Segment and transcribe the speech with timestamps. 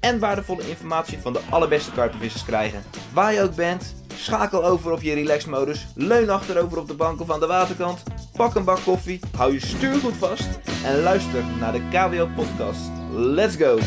[0.00, 2.84] en waardevolle informatie van de allerbeste karpenvissers krijgen.
[3.12, 7.30] Waar je ook bent, schakel over op je relaxmodus, leun achterover op de bank of
[7.30, 8.02] aan de waterkant,
[8.36, 10.48] pak een bak koffie, hou je stuur goed vast
[10.84, 12.80] en luister naar de KWO podcast.
[13.12, 13.78] Let's go!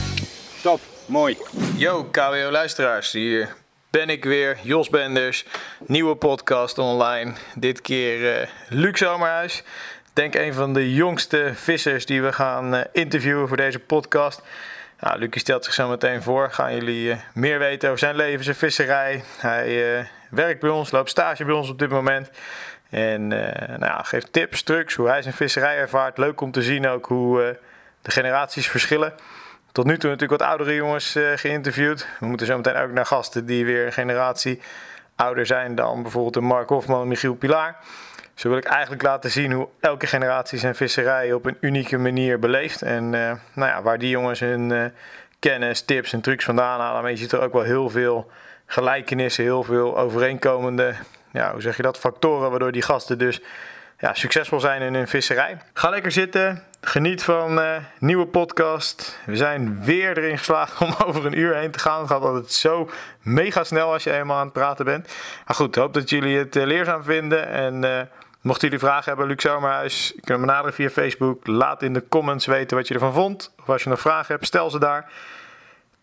[0.61, 1.37] Top, mooi.
[1.77, 3.59] Yo, KWO-luisteraars, hier
[3.91, 5.45] ben ik weer, Jos Benders.
[5.85, 7.33] Nieuwe podcast online.
[7.55, 9.63] Dit keer uh, Luc Zomerhuis.
[10.13, 14.41] Denk een van de jongste vissers die we gaan uh, interviewen voor deze podcast.
[15.01, 16.51] Nou, stelt zich zo meteen voor.
[16.51, 19.23] Gaan jullie uh, meer weten over zijn leven, zijn visserij.
[19.37, 22.29] Hij werkt bij ons, loopt stage bij ons op dit moment.
[22.89, 26.17] En nou ja, geeft tips, trucs, hoe hij zijn visserij ervaart.
[26.17, 27.57] Leuk om te zien ook hoe
[28.01, 29.13] de generaties verschillen
[29.71, 32.07] tot nu toe natuurlijk wat oudere jongens geïnterviewd.
[32.19, 34.61] We moeten zo meteen ook naar gasten die weer een generatie
[35.15, 37.77] ouder zijn dan bijvoorbeeld Mark Hofman en Michiel Pilaar.
[38.41, 42.39] Zo wil ik eigenlijk laten zien hoe elke generatie zijn visserij op een unieke manier
[42.39, 42.81] beleeft.
[42.81, 44.85] En uh, nou ja, waar die jongens hun uh,
[45.39, 47.01] kennis, tips en trucs vandaan halen.
[47.01, 48.31] Maar je ziet er ook wel heel veel
[48.65, 50.93] gelijkenissen, heel veel overeenkomende,
[51.31, 53.41] ja, hoe zeg je dat, factoren waardoor die gasten dus
[53.97, 55.57] ja, succesvol zijn in hun visserij.
[55.73, 56.63] Ga lekker zitten.
[56.81, 59.19] Geniet van uh, nieuwe podcast.
[59.25, 61.99] We zijn weer erin geslaagd om over een uur heen te gaan.
[61.99, 62.89] Het gaat altijd zo
[63.21, 65.13] mega snel als je eenmaal aan het praten bent.
[65.45, 67.47] Maar goed, hoop dat jullie het leerzaam vinden.
[67.47, 68.09] En
[68.41, 71.47] mochten jullie vragen hebben, Luc Zomerhuis, je kunt me benaderen via Facebook.
[71.47, 73.53] Laat in de comments weten wat je ervan vond.
[73.59, 75.11] Of als je nog vragen hebt, stel ze daar.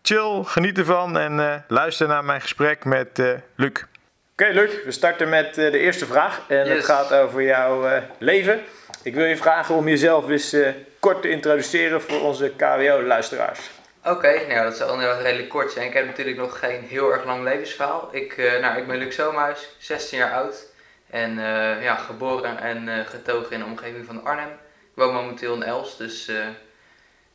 [0.01, 3.17] Chill, geniet ervan en luister naar mijn gesprek met
[3.55, 3.69] Luc.
[3.69, 3.87] Oké
[4.31, 6.41] okay, Luc, we starten met de eerste vraag.
[6.47, 6.75] En yes.
[6.75, 8.61] het gaat over jouw leven.
[9.03, 10.67] Ik wil je vragen om jezelf eens uh,
[10.99, 13.59] kort te introduceren voor onze KWO-luisteraars.
[13.99, 15.87] Oké, okay, nou dat zal inderdaad redelijk kort zijn.
[15.87, 18.09] Ik heb natuurlijk nog geen heel erg lang levensverhaal.
[18.11, 20.65] Ik, uh, nou, ik ben Luc Zoomhuis, 16 jaar oud.
[21.09, 24.49] En uh, ja, geboren en getogen in de omgeving van Arnhem.
[24.49, 26.31] Ik woon momenteel in Els, dus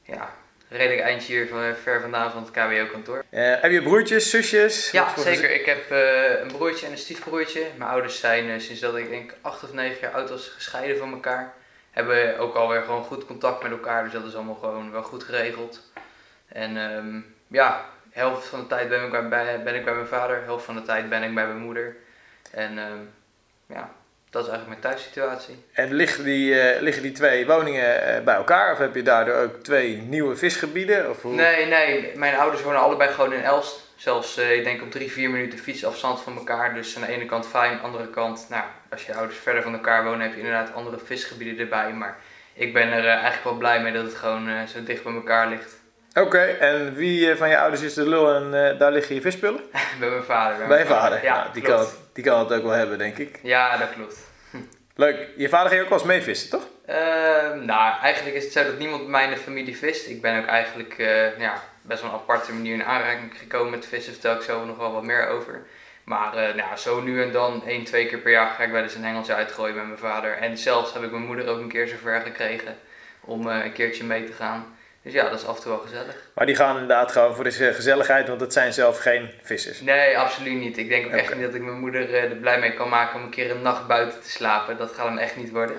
[0.02, 0.32] ja,
[0.68, 3.24] redelijk eindje hier van, ver vandaan van het KWO-kantoor.
[3.30, 4.90] heb je broertjes, zusjes?
[4.90, 5.50] Ja, zeker.
[5.50, 7.66] Ik heb uh, een broertje en een stiefbroertje.
[7.76, 10.98] Mijn ouders zijn uh, sinds dat ik denk 8 of 9 jaar oud was gescheiden
[10.98, 11.52] van elkaar.
[11.90, 15.24] Hebben ook alweer gewoon goed contact met elkaar, dus dat is allemaal gewoon wel goed
[15.24, 15.80] geregeld.
[16.48, 20.06] En um, ja, de helft van de tijd ben ik, bij, ben ik bij mijn
[20.06, 21.96] vader, de helft van de tijd ben ik bij mijn moeder.
[22.50, 23.10] En um,
[23.74, 23.90] ja,
[24.30, 25.64] dat is eigenlijk mijn thuissituatie.
[25.72, 28.72] En liggen die, uh, liggen die twee woningen uh, bij elkaar?
[28.72, 31.10] Of heb je daardoor ook twee nieuwe visgebieden?
[31.10, 31.34] Of hoe?
[31.34, 32.12] Nee, nee.
[32.14, 33.92] Mijn ouders wonen allebei gewoon in Elst.
[33.96, 36.74] Zelfs, uh, ik denk op drie, vier minuten fietsafstand van elkaar.
[36.74, 38.46] Dus aan de ene kant fijn, aan de andere kant...
[38.50, 41.92] Nou, als je ouders verder van elkaar wonen, heb je inderdaad andere visgebieden erbij.
[41.92, 42.16] Maar
[42.54, 45.82] ik ben er eigenlijk wel blij mee dat het gewoon zo dicht bij elkaar ligt.
[46.10, 49.60] Oké, okay, en wie van je ouders is de lul en daar liggen je vispullen?
[50.00, 50.58] bij mijn vader.
[50.58, 51.24] Bij, bij je vader?
[51.24, 53.38] Ja, ja die, kan het, die kan het ook wel hebben, denk ik.
[53.42, 54.18] Ja, dat klopt.
[54.94, 55.28] Leuk.
[55.36, 56.68] Je vader ging ook wel eens mee vissen, toch?
[56.88, 56.96] Uh,
[57.62, 60.08] nou, eigenlijk is het zo dat niemand bij mij in de familie vist.
[60.08, 63.86] Ik ben ook eigenlijk uh, ja, best wel een aparte manier in aanraking gekomen met
[63.86, 64.12] vissen.
[64.12, 65.66] Vertel ik zo nog wel wat meer over.
[66.04, 68.82] Maar uh, nou, zo nu en dan, één, twee keer per jaar ga ik wel
[68.82, 70.36] eens een hengeltje uitgooien met mijn vader.
[70.36, 72.76] En zelfs heb ik mijn moeder ook een keer zover gekregen
[73.20, 74.76] om een keertje mee te gaan.
[75.04, 76.16] Dus ja, dat is af en toe wel gezellig.
[76.34, 79.80] Maar die gaan inderdaad gewoon voor de gezelligheid, want het zijn zelf geen vissers.
[79.80, 80.78] Nee, absoluut niet.
[80.78, 81.20] Ik denk ook okay.
[81.20, 83.62] echt niet dat ik mijn moeder er blij mee kan maken om een keer een
[83.62, 84.76] nacht buiten te slapen.
[84.76, 85.76] Dat gaat hem echt niet worden.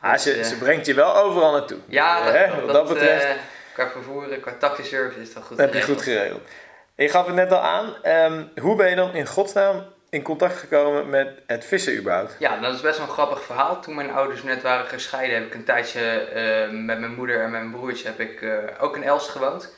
[0.00, 1.78] Ah, dus, ze, uh, ze, brengt je wel overal naartoe.
[1.86, 3.24] Ja, dat, uh, wat dat, betreft.
[3.24, 3.30] Uh,
[3.72, 6.48] qua vervoeren, qua taxiservice is dat goed dat heb je goed geregeld.
[6.94, 7.94] Je gaf het net al aan.
[8.04, 12.36] Um, hoe ben je dan in godsnaam in contact gekomen met het vissen überhaupt?
[12.38, 13.80] Ja, dat is best wel een grappig verhaal.
[13.80, 16.28] Toen mijn ouders net waren gescheiden, heb ik een tijdje
[16.70, 19.74] uh, met mijn moeder en mijn broertje heb ik uh, ook in Elst gewoond.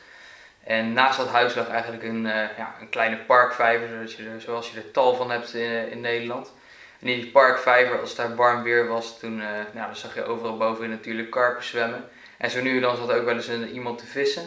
[0.65, 4.41] En naast dat huis lag eigenlijk een, uh, ja, een kleine parkvijver, zoals je, er,
[4.41, 6.53] zoals je tal van hebt in, in Nederland.
[7.01, 10.25] En in die parkvijver, als het daar warm weer was, toen nou, dan zag je
[10.25, 12.05] overal bovenin natuurlijk karpen zwemmen.
[12.39, 14.43] En zo nu en dan zat ook wel eens een, iemand te vissen.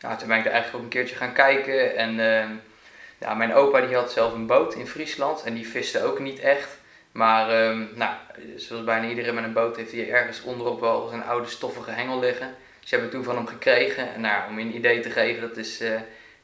[0.00, 2.18] Nou, toen ben ik er eigenlijk ook een keertje gaan kijken en
[3.22, 6.38] ja, mijn opa die had zelf een boot in Friesland en die viste ook niet
[6.38, 6.80] echt.
[7.12, 8.14] Maar um, nou,
[8.56, 12.18] zoals bijna iedereen met een boot heeft hij ergens onderop wel een oude stoffige hengel
[12.18, 12.54] liggen.
[12.80, 14.14] Dus die hebben toen van hem gekregen.
[14.14, 15.90] En nou, om je een idee te geven, dat is uh,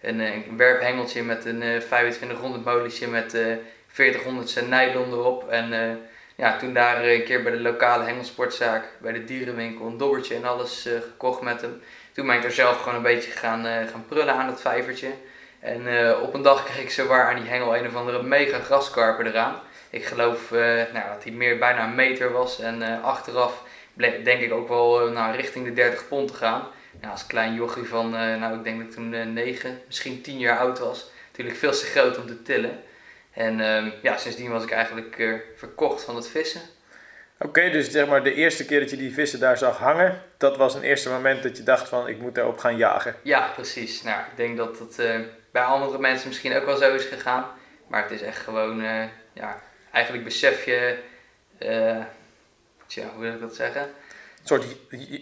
[0.01, 5.49] een, een werphengeltje met een uh, 2500 molentje met uh, 4000 nylon erop.
[5.49, 5.99] En
[6.37, 10.45] ja, toen daar een keer bij de lokale hengelsportzaak, bij de dierenwinkel, een dobbertje en
[10.45, 11.83] alles gekocht met hem.
[12.13, 15.09] Toen ben ik er zelf gewoon een beetje gaan, gaan prullen aan het vijvertje.
[15.61, 18.59] En eh, op een dag kreeg ik zowaar aan die hengel een of andere mega
[18.59, 19.61] graskarper eraan.
[19.91, 20.61] Ik geloof uh,
[20.93, 22.61] nou, dat hij meer bijna een meter was.
[22.61, 23.63] En uh, achteraf
[23.95, 26.63] bleek, denk ik ook wel nou, richting de 30 pond te gaan.
[27.01, 30.59] Nou, als klein jochie van, nou ik denk dat ik toen 9, misschien 10 jaar
[30.59, 31.11] oud was.
[31.31, 32.83] Natuurlijk veel te groot om te tillen.
[33.33, 36.61] En ehm, ja, sindsdien was ik eigenlijk verkocht van het vissen.
[37.41, 40.57] Oké, dus zeg maar de eerste keer dat je die vissen daar zag hangen, dat
[40.57, 43.15] was een eerste moment dat je dacht van ik moet daarop gaan jagen.
[43.23, 44.03] Ja, precies.
[44.03, 45.21] Nou, ik denk dat uh,
[45.59, 47.47] bij andere mensen misschien ook wel zo is gegaan.
[47.87, 49.61] Maar het is echt gewoon, uh, ja,
[49.93, 50.99] eigenlijk besef je,
[51.59, 51.97] uh,
[52.87, 53.83] tja, hoe wil ik dat zeggen?
[53.83, 54.65] Een soort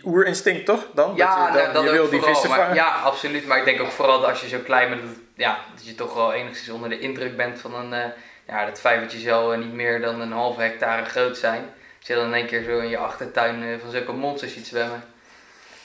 [0.04, 1.16] oerinstinct toch dan?
[1.16, 2.74] Ja, dat je, dan, dat je wil die vissen vangen?
[2.74, 3.46] ja, absoluut.
[3.46, 5.94] Maar ik denk ook vooral dat als je zo klein bent, dat, ja, dat je
[5.94, 8.12] toch wel enigszins onder de indruk bent van een,
[8.46, 11.70] ja, dat vijvertjes wel niet meer dan een halve hectare groot zijn
[12.06, 15.04] je dan in één keer zo in je achtertuin eh, van zulke monsters ziet zwemmen.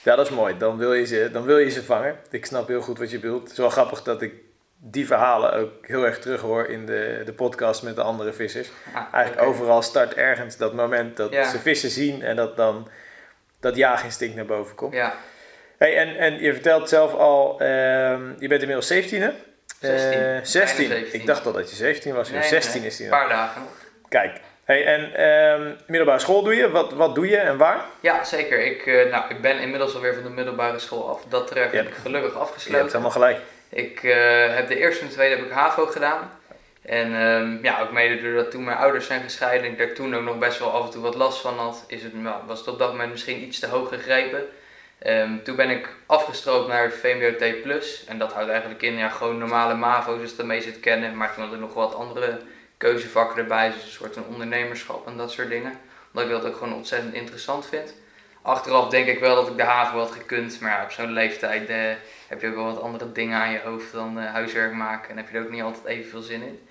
[0.04, 0.58] Ja, dat is mooi.
[0.58, 2.16] Dan wil, je ze, dan wil je ze vangen.
[2.30, 3.42] Ik snap heel goed wat je bedoelt.
[3.42, 4.34] Het is wel grappig dat ik
[4.84, 8.70] die verhalen ook heel erg terug hoor in de, de podcast met de andere vissers.
[8.94, 12.90] Ah, Eigenlijk overal start ergens dat moment dat ze vissen zien en dat dan
[13.60, 14.94] dat jaaginstinct naar boven komt.
[14.94, 15.14] Ja.
[15.78, 17.68] Hey, en, en je vertelt zelf al, uh,
[18.38, 19.32] je bent inmiddels 17 hè?
[19.80, 20.20] 16.
[20.22, 21.14] Uh, 16.
[21.14, 22.30] Ik dacht al dat je 17 was.
[22.30, 22.90] Nee, 16 nee.
[22.90, 23.62] is hij Een paar dagen.
[24.10, 24.40] Kijk,
[24.72, 26.70] Hey, en ehm, middelbare school doe je?
[26.70, 27.86] Wat, wat doe je en waar?
[28.00, 28.66] Ja, zeker.
[28.66, 31.24] Ik, uh, nou, ik ben inmiddels alweer van de middelbare school af.
[31.30, 32.72] Dat traject heb ik gelukkig afgesloten.
[32.72, 33.40] Je hebt helemaal gelijk.
[33.70, 34.14] Ik uh,
[34.56, 36.32] heb de eerste en de tweede heb ik HAVO gedaan.
[36.82, 40.16] En um, ja, ook mede doordat toen mijn ouders zijn gescheiden en ik daar toen
[40.16, 42.60] ook nog best wel af en toe wat last van had, is het, nou, was
[42.60, 44.44] het op dat moment misschien iets te hoog gegrepen.
[45.08, 47.44] Um, toen ben ik afgestroomd naar het VMBO T+.
[48.08, 51.18] En dat houdt eigenlijk in ja, gewoon normale MAVO, dus dat mee zit kennen.
[51.18, 52.38] Maar toen had ik nog wat andere
[52.82, 55.80] keuzevakken erbij, dus een soort van ondernemerschap en dat soort dingen.
[56.14, 57.94] Omdat ik dat ook gewoon ontzettend interessant vind.
[58.42, 61.70] Achteraf denk ik wel dat ik de haven had gekund, maar ja, op zo'n leeftijd
[61.70, 61.78] eh,
[62.28, 65.18] heb je ook wel wat andere dingen aan je hoofd dan uh, huiswerk maken en
[65.18, 66.68] heb je er ook niet altijd even veel zin in.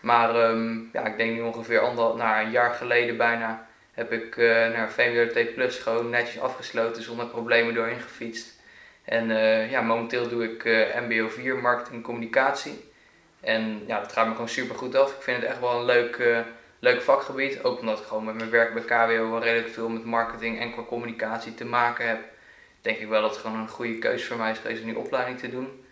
[0.00, 4.36] Maar um, ja, ik denk nu ongeveer anderhalf, nou, een jaar geleden bijna heb ik
[4.36, 8.56] uh, naar VWT Plus gewoon netjes afgesloten zonder problemen doorheen gefietst.
[9.04, 9.28] En
[9.70, 10.64] ja, momenteel doe ik
[11.08, 12.87] MBO 4 marketing en communicatie.
[13.40, 15.14] En ja, dat gaat me gewoon super goed af.
[15.14, 16.38] Ik vind het echt wel een leuk, uh,
[16.78, 17.62] leuk vakgebied.
[17.62, 20.72] Ook omdat ik gewoon met mijn werk bij KWO wel redelijk veel met marketing en
[20.72, 22.20] qua communicatie te maken heb.
[22.80, 24.98] Denk ik wel dat het gewoon een goede keuze voor mij is geweest om die
[24.98, 25.84] opleiding te doen.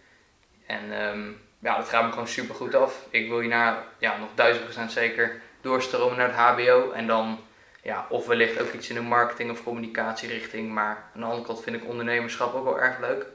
[0.66, 3.06] En um, ja, dat gaat me gewoon super goed af.
[3.10, 6.90] Ik wil hierna ja, nog duizend procent zeker doorstromen naar het HBO.
[6.90, 7.38] En dan
[7.82, 10.72] ja, of wellicht ook iets in de marketing of communicatierichting.
[10.72, 13.26] Maar aan de andere kant vind ik ondernemerschap ook wel erg leuk.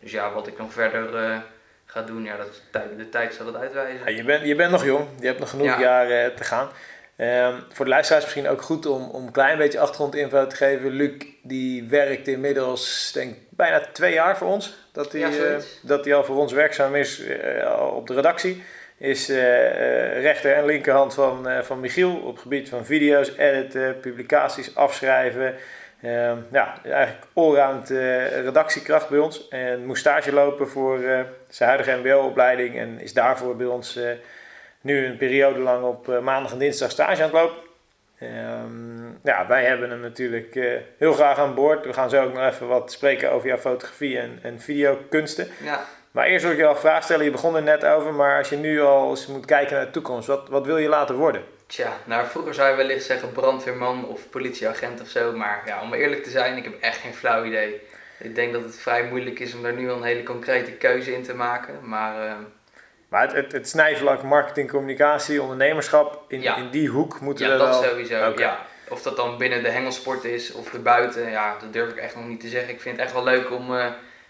[0.00, 1.38] Dus ja, wat ik nog verder uh,
[1.86, 4.00] gaat doen, ja, dat, de tijd zal het uitwijzen.
[4.06, 6.68] Ja, je, bent, je bent nog jong, je hebt nog genoeg jaren eh, te gaan.
[7.18, 10.90] Um, voor de luisteraars misschien ook goed om, om een klein beetje achtergrondinfo te geven.
[10.90, 11.12] Luc
[11.42, 14.76] die werkt inmiddels denk bijna twee jaar voor ons.
[14.92, 18.62] Dat hij, uh, dat hij al voor ons werkzaam is uh, op de redactie.
[18.98, 25.54] Is rechter en linkerhand van, van Michiel op het gebied van video's, editen, publicaties, afschrijven.
[26.00, 29.48] Uh, ja, eigenlijk allround uh, redactiekracht bij ons.
[29.48, 30.98] En moest stage lopen voor
[31.48, 32.78] zijn huidige MBO-opleiding.
[32.78, 34.10] En is daarvoor bij ons eh,
[34.80, 37.64] nu een periode lang op maandag en dinsdag stage aan het lopen.
[38.20, 40.58] Um, ja, wij hebben hem natuurlijk
[40.98, 41.86] heel graag aan boord.
[41.86, 45.48] We gaan zo ook nog even wat spreken over jouw fotografie en, en videokunsten.
[45.62, 45.80] Ja.
[46.10, 47.24] Maar eerst wil ik je al een vraag stellen.
[47.24, 49.90] Je begon er net over, maar als je nu al eens moet kijken naar de
[49.90, 51.42] toekomst, wat, wat wil je later worden?
[51.66, 55.32] Tja, nou vroeger zou je wellicht zeggen brandweerman of politieagent of zo.
[55.32, 57.80] Maar ja, om eerlijk te zijn, ik heb echt geen flauw idee.
[58.18, 61.14] Ik denk dat het vrij moeilijk is om daar nu al een hele concrete keuze
[61.14, 61.74] in te maken.
[61.82, 62.32] Maar, uh...
[63.08, 66.56] maar het, het, het, snijvlak marketing, communicatie, ondernemerschap, in, ja.
[66.56, 67.66] in die hoek moeten ja, we wel...
[67.66, 68.32] Ja, dat sowieso.
[68.36, 68.66] Ja.
[68.88, 72.26] Of dat dan binnen de hengelsport is of erbuiten, ja, dat durf ik echt nog
[72.26, 72.72] niet te zeggen.
[72.72, 73.86] Ik vind het echt wel leuk om uh,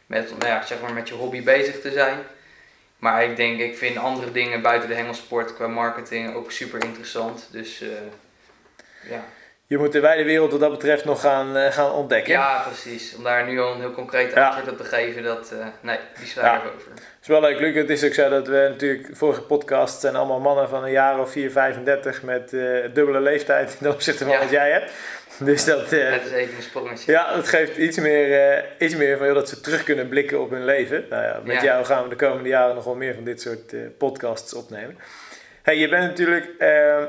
[0.06, 2.18] met, nou ja, zeg maar met je hobby bezig te zijn.
[2.98, 7.48] Maar ik denk, ik vind andere dingen buiten de hengelsport qua marketing ook super interessant.
[7.50, 7.88] Dus uh,
[9.10, 9.24] ja.
[9.68, 12.32] Je moet de wijde wereld wat dat betreft nog gaan, uh, gaan ontdekken.
[12.32, 13.14] Ja, precies.
[13.16, 16.26] Om daar nu al een heel concreet antwoord op te geven, dat, uh, nee, die
[16.26, 16.56] sla ja.
[16.56, 16.90] over.
[16.92, 17.74] Het is wel leuk, Luc.
[17.74, 21.20] Het is ook zo dat we natuurlijk, vorige podcast zijn allemaal mannen van een jaar
[21.20, 22.50] of 4, 35 met
[22.94, 24.38] dubbele leeftijd ten opzichte van Ja.
[24.38, 24.92] wat jij hebt.
[25.44, 27.12] Dus dat, eh, Dat is even een sprongetje.
[27.12, 30.40] ja, dat geeft iets meer, eh, iets meer van joh, dat ze terug kunnen blikken
[30.40, 31.04] op hun leven.
[31.10, 31.62] Nou ja, met Ja.
[31.64, 34.98] jou gaan we de komende jaren nog wel meer van dit soort eh, podcasts opnemen.
[35.62, 37.02] Hey, je bent natuurlijk eh,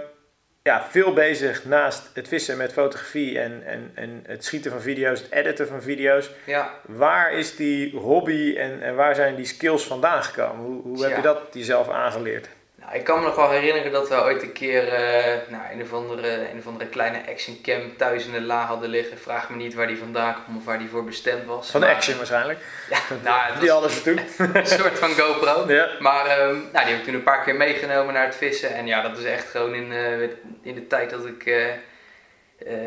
[0.64, 5.20] ja, veel bezig naast het vissen met fotografie en, en, en het schieten van video's,
[5.22, 6.30] het editen van video's.
[6.46, 10.66] Ja, Waar is die hobby en, en waar zijn die skills vandaan gekomen?
[10.66, 12.48] Hoe, hoe heb je dat jezelf aangeleerd?
[12.88, 15.82] Nou, ik kan me nog wel herinneren dat we ooit een keer uh, nou, een,
[15.82, 19.18] of andere, een of andere kleine action cam thuis in de la hadden liggen.
[19.18, 21.72] Vraag me niet waar die vandaan kwam of waar die voor bestemd was.
[21.72, 22.60] Van de action waarschijnlijk.
[22.90, 24.20] Ja, nou, die alles doen.
[24.54, 25.72] Een soort van GoPro.
[25.74, 25.90] Ja.
[26.00, 28.74] Maar um, nou, die heb ik toen een paar keer meegenomen naar het vissen.
[28.74, 30.22] En ja, dat is echt gewoon in, uh,
[30.62, 31.46] in de tijd dat ik...
[31.46, 31.66] Uh,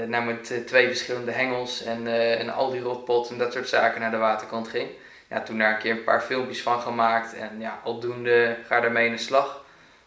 [0.07, 2.07] nou, met twee verschillende hengels en
[2.41, 4.89] een Aldi rotpot en dat soort zaken naar de waterkant ging.
[5.29, 9.07] Ja, toen daar een keer een paar filmpjes van gemaakt en ja, aldoende ga daarmee
[9.07, 9.61] in de slag.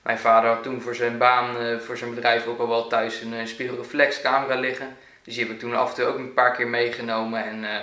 [0.04, 3.22] Mijn vader had toen voor zijn baan, uh, voor zijn bedrijf ook al wel thuis
[3.22, 4.98] een, een spiegelreflexcamera liggen.
[5.24, 7.46] Dus die heb ik toen af en toe ook een paar keer meegenomen.
[7.46, 7.80] En uh,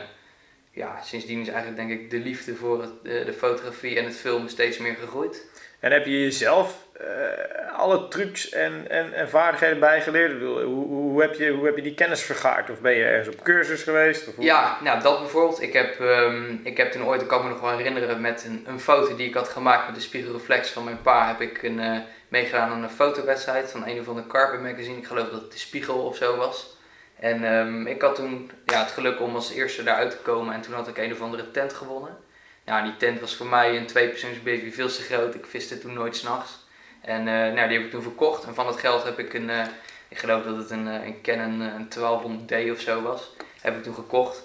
[0.71, 4.50] ja, sindsdien is eigenlijk denk ik de liefde voor het, de fotografie en het filmen
[4.50, 5.50] steeds meer gegroeid.
[5.80, 10.40] En heb je jezelf uh, alle trucs en, en, en vaardigheden bijgeleerd?
[10.40, 12.70] Hoe, hoe, heb je, hoe heb je die kennis vergaard?
[12.70, 14.28] Of ben je ergens op cursus geweest?
[14.28, 15.62] Of ja, nou dat bijvoorbeeld.
[15.62, 18.64] Ik heb, um, ik heb toen ooit, ik kan me nog wel herinneren, met een,
[18.66, 21.78] een foto die ik had gemaakt met de spiegelreflex van mijn pa, heb ik een,
[21.78, 24.96] uh, meegedaan aan een fotowedstrijd van een of andere Carpet magazine.
[24.96, 26.76] Ik geloof dat het de Spiegel of zo was.
[27.20, 30.60] En um, ik had toen ja, het geluk om als eerste daaruit te komen en
[30.60, 32.16] toen had ik een of andere tent gewonnen.
[32.64, 35.35] Ja, die tent was voor mij een tweepersoonsbaby veel te groot.
[35.35, 36.59] Ik viste toen nooit s'nachts.
[37.00, 38.45] En uh, nou, die heb ik toen verkocht.
[38.45, 39.67] En van dat geld heb ik een, uh,
[40.09, 43.83] ik geloof dat het een, uh, een Canon een 1200D of zo was, heb ik
[43.83, 44.43] toen gekocht.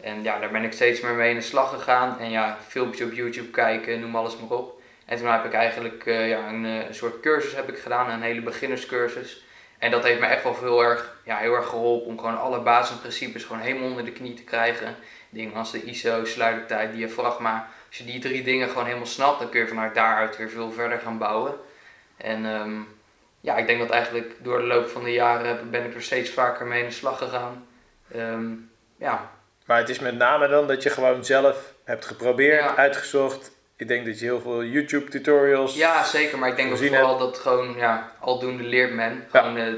[0.00, 2.18] En ja, daar ben ik steeds meer mee in de slag gegaan.
[2.18, 4.80] En ja, filmpjes op YouTube kijken, noem alles maar op.
[5.04, 8.40] En toen heb ik eigenlijk ja, een, een, soort cursus heb ik gedaan, een hele
[8.40, 9.44] beginnerscursus.
[9.78, 12.60] En dat heeft me echt wel heel erg, ja, heel erg geholpen om gewoon alle
[12.60, 14.96] basisprincipes gewoon helemaal onder de knie te krijgen.
[15.30, 17.68] Dingen als de ISO, sluitertijd, diafragma.
[17.88, 20.72] Als je die drie dingen gewoon helemaal snapt, dan kun je vanuit daaruit weer veel
[20.72, 21.54] verder gaan bouwen.
[22.16, 22.88] En um,
[23.40, 26.30] ja, ik denk dat eigenlijk door de loop van de jaren ben ik er steeds
[26.30, 27.66] vaker mee in de slag gegaan.
[28.16, 29.30] Um, ja.
[29.66, 33.50] Maar het is met name dan dat je gewoon zelf hebt geprobeerd, uitgezocht.
[33.76, 35.74] Ik denk dat je heel veel YouTube tutorials.
[35.74, 36.38] Ja, zeker.
[36.38, 39.26] Maar ik denk ook vooral dat gewoon, ja, aldoende leert men.
[39.30, 39.66] Gewoon, ja.
[39.66, 39.74] Uh,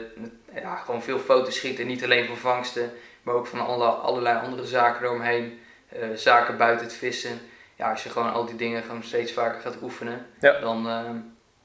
[0.55, 1.87] ja, gewoon veel foto's schieten.
[1.87, 2.93] Niet alleen van vangsten,
[3.23, 5.59] maar ook van alle, allerlei andere zaken eromheen.
[5.97, 7.41] Uh, zaken buiten het vissen.
[7.77, 10.61] Ja, als je gewoon al die dingen gewoon steeds vaker gaat oefenen, ja.
[10.61, 11.11] dan, uh,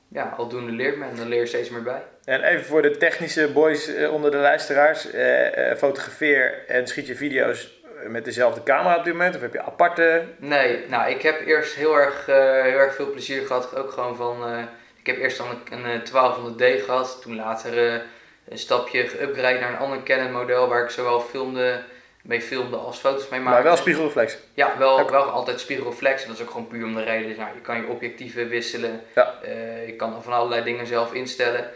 [0.07, 2.03] ja, aldoende leert men, dan leer je steeds meer bij.
[2.25, 7.07] En even voor de technische boys eh, onder de luisteraars, eh, eh, fotografeer en schiet
[7.07, 9.35] je video's met dezelfde camera op dit moment?
[9.35, 10.23] Of heb je aparte?
[10.37, 14.15] Nee, nou ik heb eerst heel erg, uh, heel erg veel plezier gehad, ook gewoon
[14.15, 14.59] van, uh,
[14.99, 18.01] ik heb eerst dan een, een 1200D gehad, toen later
[18.49, 21.83] een stapje geüpgrade naar een ander Canon model waar ik zowel filmde
[22.25, 23.53] mee filmde als foto's mee maakte.
[23.53, 24.37] Maar wel spiegelreflex?
[24.53, 26.25] Ja, wel, wel altijd spiegelreflex.
[26.25, 27.27] Dat is ook gewoon puur om de reden.
[27.27, 29.01] Dus, nou, je kan je objectieven wisselen.
[29.15, 29.33] Ja.
[29.45, 31.71] Uh, je kan van allerlei dingen zelf instellen.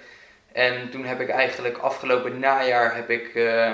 [0.51, 3.73] En toen heb ik eigenlijk afgelopen najaar heb ik, uh,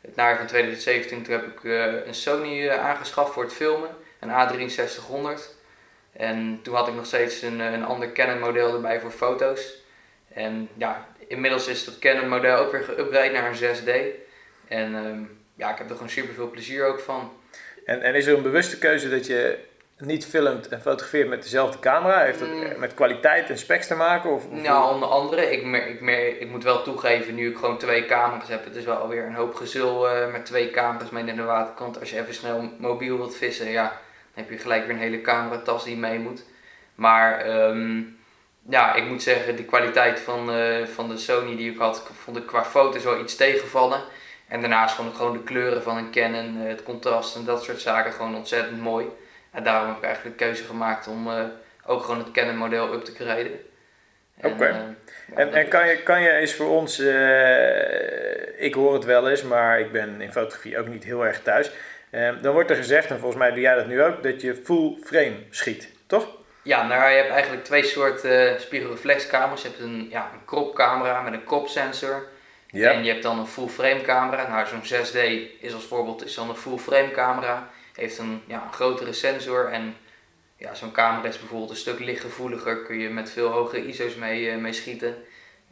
[0.00, 3.90] het najaar van 2017, toen heb ik uh, een Sony aangeschaft voor het filmen.
[4.18, 5.58] Een A6300.
[6.12, 9.74] En toen had ik nog steeds een, een ander Canon model erbij voor foto's.
[10.32, 13.90] En ja, inmiddels is dat Canon model ook weer geüpgrade naar een 6D.
[14.68, 17.32] En um, ja, ik heb er gewoon super veel plezier ook van.
[17.84, 19.58] En, en is er een bewuste keuze dat je
[19.98, 22.22] niet filmt en fotografeert met dezelfde camera?
[22.24, 22.78] Heeft dat mm.
[22.78, 24.30] met kwaliteit en specs te maken?
[24.30, 25.52] Of, of nou, onder andere.
[25.52, 28.76] Ik, mer, ik, mer, ik moet wel toegeven, nu ik gewoon twee camera's heb, het
[28.76, 32.00] is wel alweer een hoop gezul uh, met twee camera's mee naar de waterkant.
[32.00, 33.88] Als je even snel mobiel wilt vissen, ja,
[34.34, 36.44] dan heb je gelijk weer een hele cameratas die mee moet.
[36.94, 38.18] Maar um,
[38.68, 42.36] ja, ik moet zeggen, de kwaliteit van, uh, van de Sony die ik had, vond
[42.36, 44.00] ik qua foto's wel iets tegenvallen.
[44.48, 47.64] En daarnaast vond ik gewoon de kleuren van een Canon, eh, het contrast en dat
[47.64, 49.06] soort zaken gewoon ontzettend mooi.
[49.50, 51.44] En daarom heb ik eigenlijk de keuze gemaakt om uh,
[51.86, 53.52] ook gewoon het Canon model up te krijgen.
[54.36, 54.48] Oké.
[54.48, 54.74] Okay.
[55.34, 56.98] En, en kan, je, kan je eens voor ons,
[58.56, 61.70] ik hoor het wel eens, maar ik ben in fotografie ook niet heel erg thuis.
[62.42, 64.96] dan wordt er gezegd, en volgens mij doe jij dat nu ook, dat je full
[65.04, 66.39] frame schiet, toch?
[66.62, 69.62] Ja, nou je hebt eigenlijk twee soorten spiegelreflexcamera's.
[69.62, 72.28] Je hebt een, ja, een cropcamera met een cropsensor.
[72.66, 72.90] Ja.
[72.90, 74.48] En je hebt dan een full frame camera.
[74.48, 75.18] Nou, zo'n 6D
[75.60, 77.70] is als voorbeeld is dan een full frame camera.
[77.94, 79.96] Heeft een, ja, een grotere sensor en
[80.56, 82.82] ja, zo'n camera is bijvoorbeeld een stuk lichtgevoeliger.
[82.82, 85.14] Kun je met veel hogere ISO's mee, uh, mee schieten.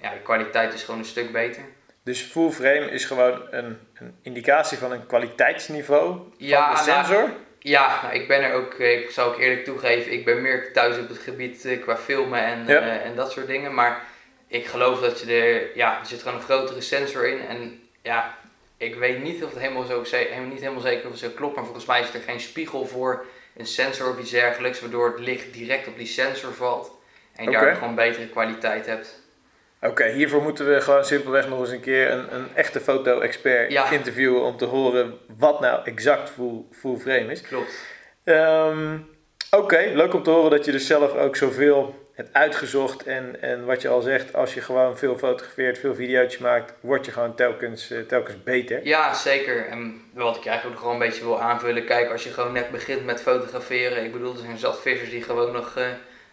[0.01, 1.63] Ja, de kwaliteit is gewoon een stuk beter.
[2.03, 7.23] Dus full frame is gewoon een, een indicatie van een kwaliteitsniveau van de nou, sensor?
[7.23, 7.31] Nou,
[7.69, 10.73] ja, nou, ik ben er ook, eh, ik zal ook eerlijk toegeven, ik ben meer
[10.73, 12.83] thuis op het gebied uh, qua filmen en, ja.
[12.83, 13.75] uh, en dat soort dingen.
[13.75, 14.05] Maar
[14.47, 17.47] ik geloof dat je er, ja, er zit gewoon een grotere sensor in.
[17.47, 18.37] En ja,
[18.77, 21.55] ik weet niet of het helemaal, zo, helemaal, niet helemaal zeker of het zo klopt,
[21.55, 25.21] maar volgens mij is er geen spiegel voor een sensor of iets dergelijks, waardoor het
[25.21, 26.91] licht direct op die sensor valt.
[27.37, 27.65] En je okay.
[27.65, 29.21] daar gewoon betere kwaliteit hebt.
[29.81, 33.91] Oké, hiervoor moeten we gewoon simpelweg nog eens een keer een, een echte foto-expert ja.
[33.91, 37.41] interviewen om te horen wat nou exact full, full frame is.
[37.41, 37.87] Klopt.
[38.25, 39.09] Um,
[39.51, 43.03] Oké, okay, leuk om te horen dat je dus zelf ook zoveel het uitgezocht.
[43.03, 47.05] En, en wat je al zegt, als je gewoon veel fotografeert, veel video's maakt, word
[47.07, 48.87] je gewoon telkens, eh, telkens beter.
[48.87, 49.67] Ja, zeker.
[49.67, 51.85] En wat ik eigenlijk ook gewoon een beetje wil aanvullen.
[51.85, 54.05] Kijk, als je gewoon net begint met fotograferen.
[54.05, 55.85] Ik bedoel, er zijn zat vissers die gewoon nog uh,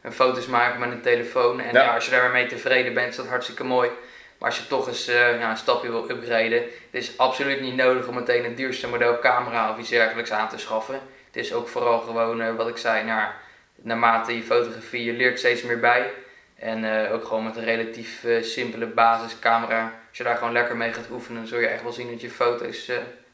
[0.06, 1.60] een foto's maken met een telefoon.
[1.60, 1.94] En ja.
[1.94, 3.90] als je daarmee tevreden bent, is dat hartstikke mooi.
[4.38, 7.76] Maar als je toch eens uh, ja, een stapje wil upgraden, het is absoluut niet
[7.76, 11.00] nodig om meteen het duurste model camera of iets dergelijks aan te schaffen.
[11.26, 13.30] Het is ook vooral gewoon, wat ik zei, nou,
[13.76, 16.12] naarmate je fotografie, je leert steeds meer bij.
[16.56, 19.84] En uh, ook gewoon met een relatief simpele basiscamera.
[20.10, 22.22] Als je daar gewoon lekker mee gaat oefenen, dan zul je echt wel zien dat
[22.22, 22.88] je foto's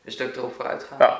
[0.05, 0.97] een stuk erop vooruit gaan.
[0.99, 1.19] Ja.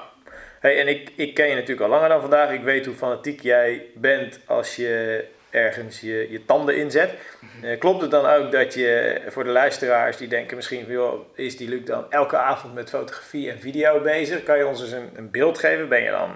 [0.59, 2.51] Hey, en ik, ik ken je natuurlijk al langer dan vandaag.
[2.51, 7.13] Ik weet hoe fanatiek jij bent als je ergens je, je tanden inzet.
[7.39, 7.77] Mhm.
[7.77, 11.57] klopt het dan ook dat je voor de luisteraars die denken misschien van joh, is
[11.57, 14.43] die Luc dan elke avond met fotografie en video bezig?
[14.43, 15.89] Kan je ons eens een, een beeld geven?
[15.89, 16.35] Ben je dan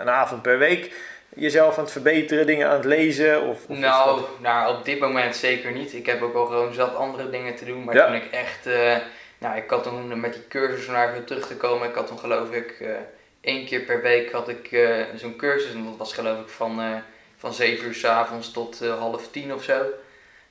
[0.00, 0.92] een avond per week?
[1.34, 3.42] jezelf aan het verbeteren, dingen aan het lezen?
[3.42, 5.94] Of, of nou, nou, op dit moment zeker niet.
[5.94, 7.84] Ik heb ook al gewoon zat andere dingen te doen.
[7.84, 8.96] Maar toen ik echt, uh,
[9.38, 11.88] nou, ik had toen met die cursus naar weer terug te komen.
[11.88, 12.88] Ik had toen geloof ik uh,
[13.40, 15.74] één keer per week had ik zo'n cursus.
[15.74, 17.02] En dat was geloof ik van,
[17.44, 19.82] van 7 uur s avonds tot half tien of zo.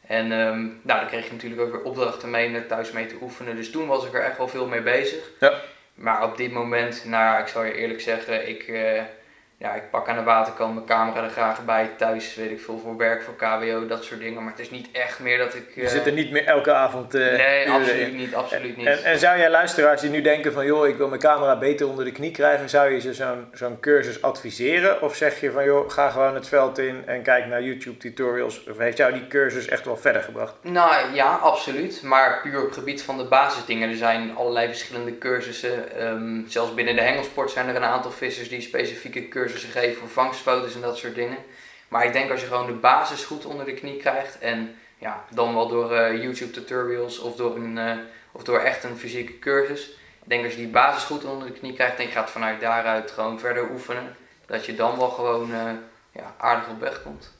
[0.07, 3.15] En um, nou, dan kreeg je natuurlijk ook weer opdrachten mee om thuis mee te
[3.21, 3.55] oefenen.
[3.55, 5.29] Dus toen was ik er echt wel veel mee bezig.
[5.39, 5.53] Ja.
[5.93, 8.67] Maar op dit moment, nou ik zal je eerlijk zeggen, ik
[9.57, 11.89] ja, ik pak aan de waterkant mijn camera er graag bij.
[11.97, 14.43] Thuis weet ik veel voor werk, voor KWO, dat soort dingen.
[14.43, 15.75] Maar het is niet echt meer dat ik...
[15.75, 18.85] Je zit er niet meer elke avond uh, Nee, absoluut niet, absoluut niet.
[18.85, 20.65] En, en, zou jij luisteraars die nu denken van...
[20.65, 22.69] joh, ik wil mijn camera beter onder de knie krijgen...
[22.69, 25.01] zou je ze zo'n zo'n cursus adviseren?
[25.01, 28.63] Of zeg je van joh, ga gewoon het veld in en kijk naar YouTube tutorials?
[28.69, 30.55] Of heeft jou die cursus echt wel verder gebracht?
[30.61, 32.01] Nou ja, absoluut.
[32.01, 33.89] Maar puur op het gebied van de basisdingen.
[33.89, 35.97] Er zijn allerlei verschillende cursussen.
[35.97, 39.99] Ehm, zelfs binnen de hengelsport zijn er een aantal vissers die specifieke cursussen cursussen geven
[39.99, 41.37] voor vangstfoto's en dat soort dingen.
[41.87, 45.25] Maar ik denk als je gewoon de basis goed onder de knie krijgt en ja,
[45.29, 47.91] dan wel door uh, YouTube tutorials of door, een, uh,
[48.31, 49.89] of door echt een fysieke cursus.
[50.23, 52.61] Ik denk als je die basis goed onder de knie krijgt en je gaat vanuit
[52.61, 55.71] daaruit gewoon verder oefenen, dat je dan wel gewoon uh,
[56.11, 57.33] ja, aardig op weg komt.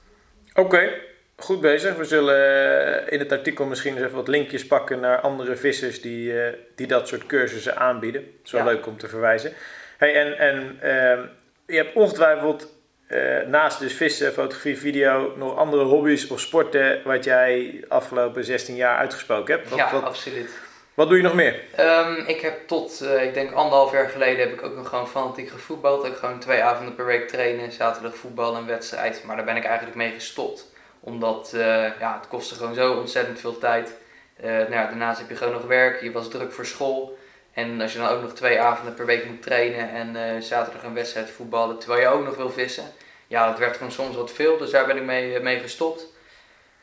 [0.54, 0.94] Oké,
[1.36, 1.96] goed bezig.
[1.96, 6.34] We zullen in het artikel misschien eens even wat linkjes pakken naar andere vissers die,
[6.76, 8.22] die dat soort cursussen aanbieden.
[8.22, 9.54] Dat is wel leuk om te verwijzen.
[9.98, 11.26] Hey, en en ehm,
[11.66, 12.68] je hebt ongetwijfeld
[13.08, 18.76] uh, naast dus vissen, fotografie, video, nog andere hobby's of sporten wat jij afgelopen 16
[18.76, 19.70] jaar uitgesproken hebt.
[19.70, 20.52] Wat, ja, absoluut.
[20.94, 21.60] Wat doe je nog meer?
[21.80, 25.08] Um, ik heb tot, uh, ik denk anderhalf jaar geleden, heb ik ook nog gewoon
[25.08, 26.06] fanatiek gevoetbald.
[26.06, 29.24] Ik gewoon twee avonden per week trainen, zaterdag voetbal en wedstrijd.
[29.26, 30.72] Maar daar ben ik eigenlijk mee gestopt.
[31.00, 31.62] Omdat uh,
[32.00, 33.94] ja, het kostte gewoon zo ontzettend veel tijd.
[34.42, 37.18] nou ja, daarnaast heb je gewoon nog werk, je was druk voor school.
[37.54, 40.84] En als je dan ook nog twee avonden per week moet trainen en uh, zaterdag
[40.84, 42.84] een wedstrijd voetballen, terwijl je ook nog wil vissen.
[43.28, 46.12] Ja, dat werd gewoon soms wat veel, dus daar ben ik mee, mee gestopt.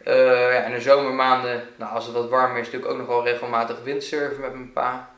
[0.06, 0.14] Uh,
[0.52, 3.24] ja, en de zomermaanden, nou, als het wat warmer is, doe ik ook nog wel
[3.24, 5.10] regelmatig windsurfen met mijn pa.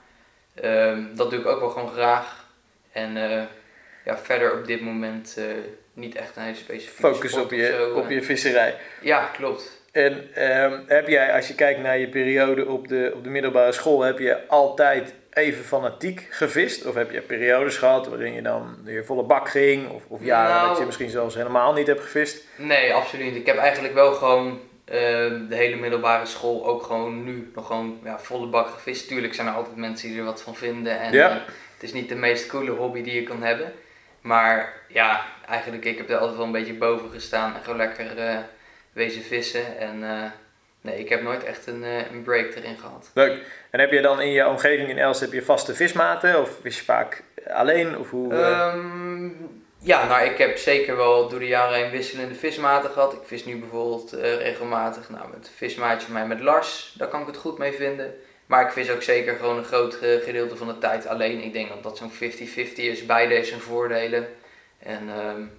[0.65, 2.47] Uh, dat doe ik ook wel gewoon graag.
[2.93, 3.12] En
[4.05, 5.38] ja, verder op dit moment
[5.95, 8.77] niet echt een hele specifieke Focus op je, op je visserij.
[9.01, 9.83] Ja, klopt.
[9.93, 13.73] En ehm, heb jij, als je kijkt naar je periode op de, op de middelbare
[13.73, 16.87] school, heb je altijd even fanatiek gevist?
[16.87, 19.90] Of heb je periodes gehad waarin je dan weer volle bak ging?
[19.90, 20.87] Of, of jaren dat je nou.
[20.87, 22.45] misschien zelfs helemaal niet hebt gevist?
[22.57, 23.37] Nee, absoluut.
[23.37, 28.01] Ik heb eigenlijk wel gewoon ehm, de hele middelbare school ook gewoon nu nog gewoon
[28.05, 29.09] ja, volle bak gevist.
[29.09, 31.01] Tuurlijk zijn er altijd mensen die er wat van vinden.
[31.01, 31.31] En ja.
[31.31, 31.37] uh,
[31.75, 33.73] het is niet de meest coole hobby die je kan hebben.
[34.21, 38.18] Maar ja, eigenlijk ik heb er altijd wel een beetje boven gestaan en gewoon lekker
[38.18, 38.38] uh,
[38.92, 39.79] wezen vissen.
[39.79, 40.25] En uh,
[40.83, 43.11] Nee, ik heb nooit echt een, uh, een break erin gehad.
[43.14, 43.47] Leuk.
[43.71, 46.40] En heb je dan in je omgeving in Els heb je vaste vismaten?
[46.40, 47.99] Of vis je vaak alleen?
[47.99, 52.90] Of hoe, um, ja, nou ik heb zeker wel door de jaren heen wisselende vismaten
[52.90, 53.12] gehad.
[53.12, 56.95] Ik vis nu bijvoorbeeld uh, regelmatig nou, met vismaatje van mij met Lars.
[56.99, 58.14] Daar kan ik het goed mee vinden.
[58.47, 61.42] Maar ik vis ook zeker gewoon een groot gedeelte van de tijd alleen.
[61.42, 62.14] Ik denk dat dat zo'n 50-50
[62.75, 63.07] is.
[63.07, 64.29] Beide heeft zijn voordelen.
[64.79, 65.51] En um,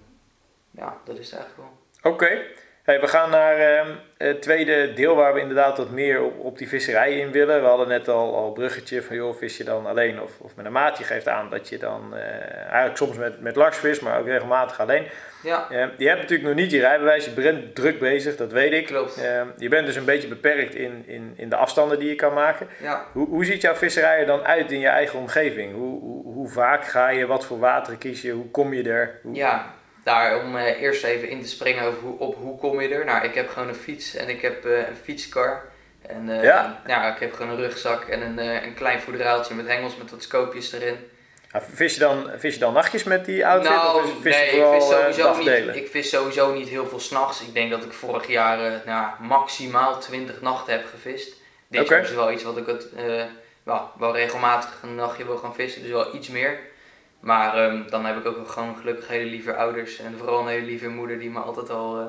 [0.71, 1.69] ja, dat is het eigenlijk
[2.01, 2.11] wel.
[2.13, 2.41] Oké.
[2.83, 6.57] Hey, we gaan naar uh, het tweede deel waar we inderdaad wat meer op, op
[6.57, 7.61] die visserij in willen.
[7.61, 10.55] We hadden net al, al een bruggetje van joh, vis je dan alleen of, of
[10.55, 10.97] met een maat.
[10.97, 12.19] Je geeft aan dat je dan uh,
[12.55, 15.05] eigenlijk soms met, met Lars vis, maar ook regelmatig alleen.
[15.43, 15.67] Ja.
[15.71, 18.85] Uh, je hebt natuurlijk nog niet je rijbewijs, je bent druk bezig, dat weet ik.
[18.85, 19.23] Klopt.
[19.23, 22.33] Ehm, je bent dus een beetje beperkt in, in, in de afstanden die je kan
[22.33, 22.67] maken.
[22.81, 23.05] Ja.
[23.11, 25.73] Hoe, hoe ziet jouw visserij er dan uit in je eigen omgeving?
[25.73, 29.19] Hoe, hoe, hoe vaak ga je, wat voor water kies je, hoe kom je er?
[29.21, 29.35] Hoe...
[29.35, 32.89] Ja, daar om uh, eerst even in te springen over hoe, op hoe kom je
[32.89, 33.05] er.
[33.05, 35.71] Nou, ik heb gewoon een fiets en ik heb uh, een fietskar.
[36.07, 37.13] En uh, ja.
[37.13, 40.71] ik heb gewoon een rugzak en een, een klein voederaaltje met hengels met wat scoopjes
[40.71, 40.97] erin.
[41.73, 43.71] vis, je dan, vis je dan nachtjes met die outfit?
[43.71, 46.67] Nou, of vis je nee, vooral, ik vis, eh, sowieso niet, ik vis sowieso niet
[46.67, 47.41] heel veel s'nachts.
[47.41, 51.33] Ik denk dat ik vorig jaar eh, nou, maximaal 20 nachten heb gevist.
[51.67, 53.23] Dit jaar is wel iets wat ik het, eh,
[53.63, 56.59] wel, wel regelmatig een nachtje wil gaan vissen, dus wel iets meer.
[57.23, 60.65] Maar ehm, dan heb ik ook gewoon gelukkig hele lieve ouders en vooral een hele
[60.65, 62.05] lieve moeder die me altijd al eh,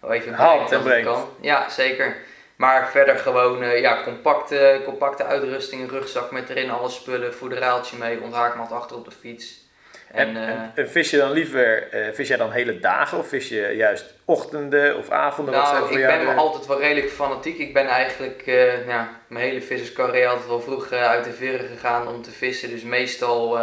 [0.00, 1.06] wel even Haalt en brengt.
[1.08, 1.28] kan.
[1.40, 2.16] Ja, zeker.
[2.56, 7.96] Maar verder gewoon eh, ja, compacte, compacte uitrusting, een rugzak met erin alle spullen, voederaaltje
[7.96, 9.66] mee, onthaakmat achter op de fiets.
[10.12, 13.18] En, En, eh, en- en vis je dan liever, eh, vis jij dan hele dagen
[13.18, 15.54] of vis je juist ochtenden of avonden?
[15.54, 17.58] Wat zijn Nou, voor ik jou ben de- altijd wel redelijk fanatiek.
[17.58, 18.42] Ik ben eigenlijk
[18.86, 22.70] ja, mijn hele visserscarrière altijd wel vroeg uit de veren gegaan om te vissen.
[22.70, 23.58] Dus meestal,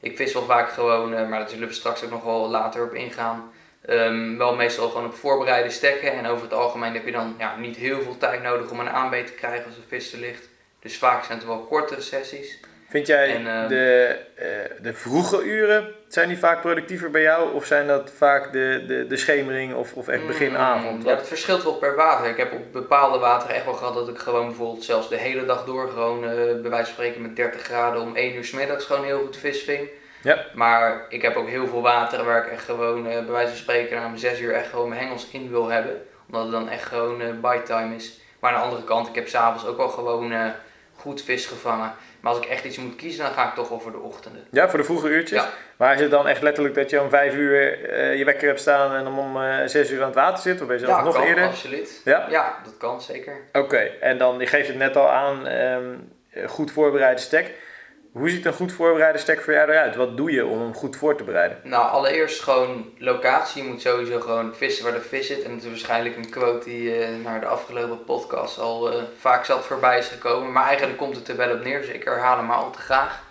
[0.00, 2.84] ik vis wel vaak gewoon, eh, maar daar zullen we straks ook nog wel later
[2.84, 3.52] op ingaan.
[3.80, 6.12] Ehm, wel meestal gewoon op voorbereide stekken.
[6.12, 8.90] En over het algemeen heb je dan ja, niet heel veel tijd nodig om een
[8.90, 10.48] aanbeet te krijgen als een vis er ligt.
[10.80, 12.60] Dus vaak zijn het wel kortere sessies.
[12.88, 14.46] Vind jij En, ehm, de, eh,
[14.82, 17.54] de vroege uren, zijn die vaak productiever bij jou?
[17.54, 20.98] Of zijn dat vaak de, de, de schemering of, of echt beginavond?
[20.98, 22.30] Mm, Ja, het verschilt wel per water.
[22.30, 25.44] Ik heb op bepaalde wateren echt wel gehad dat ik gewoon bijvoorbeeld zelfs de hele
[25.44, 28.50] dag door gewoon eh, bij wijze van spreken met 30 graden om 1 uur 's
[28.50, 29.88] middags gewoon heel goed vis ving.
[30.22, 30.44] Ja.
[30.54, 33.58] Maar ik heb ook heel veel wateren waar ik echt gewoon eh, bij wijze van
[33.58, 36.02] spreken na mijn 6 uur echt gewoon mijn hengels in wil hebben.
[36.26, 38.20] Omdat het dan echt gewoon bite time is.
[38.40, 40.52] Maar aan de andere kant, ik heb s'avonds ook wel gewoon
[40.96, 41.92] goed vis gevangen.
[42.20, 44.46] Maar als ik echt iets moet kiezen, dan ga ik toch wel voor de ochtenden.
[44.50, 45.42] Ja, voor de vroege uurtjes?
[45.42, 45.48] Ja.
[45.76, 48.60] Maar is het dan echt letterlijk dat je om vijf uur eh, je wekker hebt
[48.60, 50.60] staan en dan om eh, zes uur aan het water zit?
[50.60, 51.44] Of ben je zelfs ja, nog kan, eerder?
[51.44, 52.00] absoluut.
[52.04, 52.26] Ja?
[52.30, 53.36] Ja, dat kan zeker.
[53.52, 55.84] Oké, en dan, je geeft het net al aan, ehm,
[56.30, 57.54] eh, goed voorbereide stek.
[58.18, 59.96] Hoe ziet een goed voorbereide stek voor jou eruit?
[59.96, 61.60] Wat doe je om hem goed voor te bereiden?
[61.62, 63.62] Nou, allereerst gewoon locatie.
[63.62, 65.42] Je moet sowieso gewoon vissen waar de vis zit.
[65.42, 69.44] En het is waarschijnlijk een quote die eh, naar de afgelopen podcast al eh, vaak
[69.44, 70.52] zat voorbij is gekomen.
[70.52, 72.78] Maar eigenlijk komt het er wel op neer, dus ik herhaal hem maar al te
[72.78, 73.22] graag.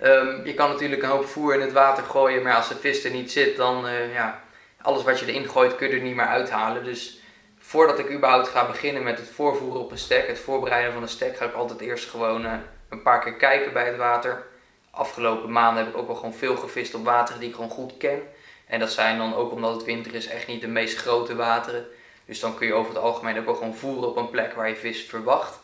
[0.00, 3.04] Ehm, je kan natuurlijk een hoop voer in het water gooien, maar als de vis
[3.04, 4.40] er niet zit, dan eh, ja,
[4.82, 6.84] alles wat je erin gooit kun je er niet meer uithalen.
[6.84, 7.20] Dus
[7.58, 11.08] voordat ik überhaupt ga beginnen met het voorvoeren op een stek, het voorbereiden van een
[11.08, 12.46] stek, ga ik altijd eerst gewoon
[12.88, 14.42] een paar keer kijken bij het water.
[14.90, 17.96] Afgelopen maanden heb ik ook wel gewoon veel gevist op wateren die ik gewoon goed
[17.96, 18.22] ken.
[18.66, 21.86] En dat zijn dan ook omdat het winter is echt niet de meest grote wateren.
[22.24, 24.68] Dus dan kun je over het algemeen ook wel gewoon voeren op een plek waar
[24.68, 25.60] je vis verwacht.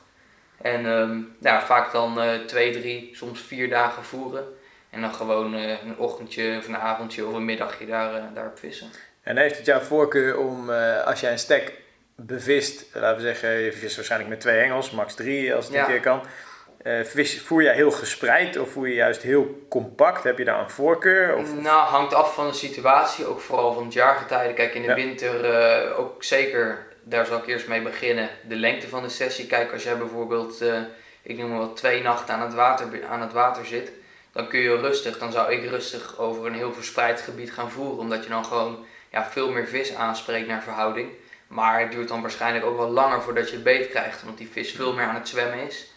[0.62, 4.44] En ehm, ja, vaak dan eh, twee, drie, soms vier dagen voeren.
[4.90, 8.58] En dan gewoon eh, een ochtendje of een avondje of een middagje daar, eh, daarop
[8.58, 8.90] vissen.
[9.22, 10.70] En heeft het jouw voorkeur om,
[11.04, 11.72] als jij een stek
[12.16, 15.80] bevist, laten we zeggen, je vist waarschijnlijk met twee hengels, max drie als het Ja.
[15.80, 16.22] een keer kan.
[16.82, 20.22] Eh, vis, voer jij heel gespreid of voer je juist heel compact?
[20.22, 21.36] Heb je daar een voorkeur?
[21.36, 24.54] Of, Nou, hangt af van de situatie, ook vooral van het jaargetijde.
[24.54, 24.94] Kijk, in de Ja.
[24.94, 29.46] winter eh, ook zeker, daar zal ik eerst mee beginnen, de lengte van de sessie.
[29.46, 30.78] Kijk, als jij bijvoorbeeld, eh,
[31.22, 33.92] ik noem maar wat, twee nachten aan het, water, aan het water zit,
[34.32, 37.98] dan kun je rustig, dan zou ik rustig over een heel verspreid gebied gaan voeren.
[37.98, 41.08] Omdat je dan gewoon ja, veel meer vis aanspreekt naar verhouding.
[41.46, 44.48] Maar het duurt dan waarschijnlijk ook wel langer voordat je het beet krijgt, omdat die
[44.52, 45.91] vis veel meer aan het zwemmen is.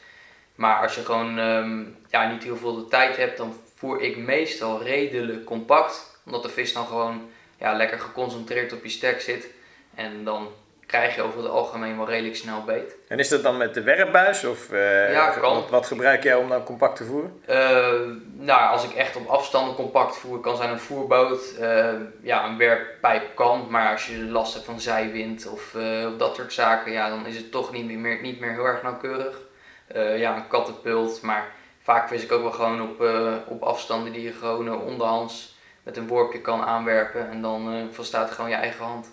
[0.55, 4.17] Maar als je gewoon ehm, ja, niet heel veel de tijd hebt, dan voer ik
[4.17, 6.19] meestal redelijk compact.
[6.25, 9.47] Omdat de vis dan gewoon ja, lekker geconcentreerd op je stek zit.
[9.95, 10.47] En dan
[10.85, 12.95] krijg je over het algemeen wel redelijk snel beet.
[13.07, 14.43] en is dat dan met de werpbuis?
[14.43, 14.71] Of
[15.11, 15.53] Ja, kan.
[15.55, 17.41] Wat, wat gebruik jij om dan compact te voeren?
[17.45, 17.99] Eh,
[18.37, 21.53] nou, als ik echt op afstanden compact voer, kan zijn een voerboot.
[21.59, 23.67] eh, ja, een werppijp kan.
[23.69, 25.75] Maar als je last hebt van zijwind of
[26.17, 29.44] dat soort zaken, ja, dan is het toch niet meer, niet meer heel erg nauwkeurig.
[29.87, 31.21] Eh, ja, een kattenpult.
[31.21, 31.47] Maar
[31.81, 35.57] vaak vis ik ook wel gewoon op, eh, op afstanden die je gewoon eh, onderhands
[35.83, 37.29] met een worpje kan aanwerpen.
[37.29, 39.11] En dan volstaat gewoon je eigen hand.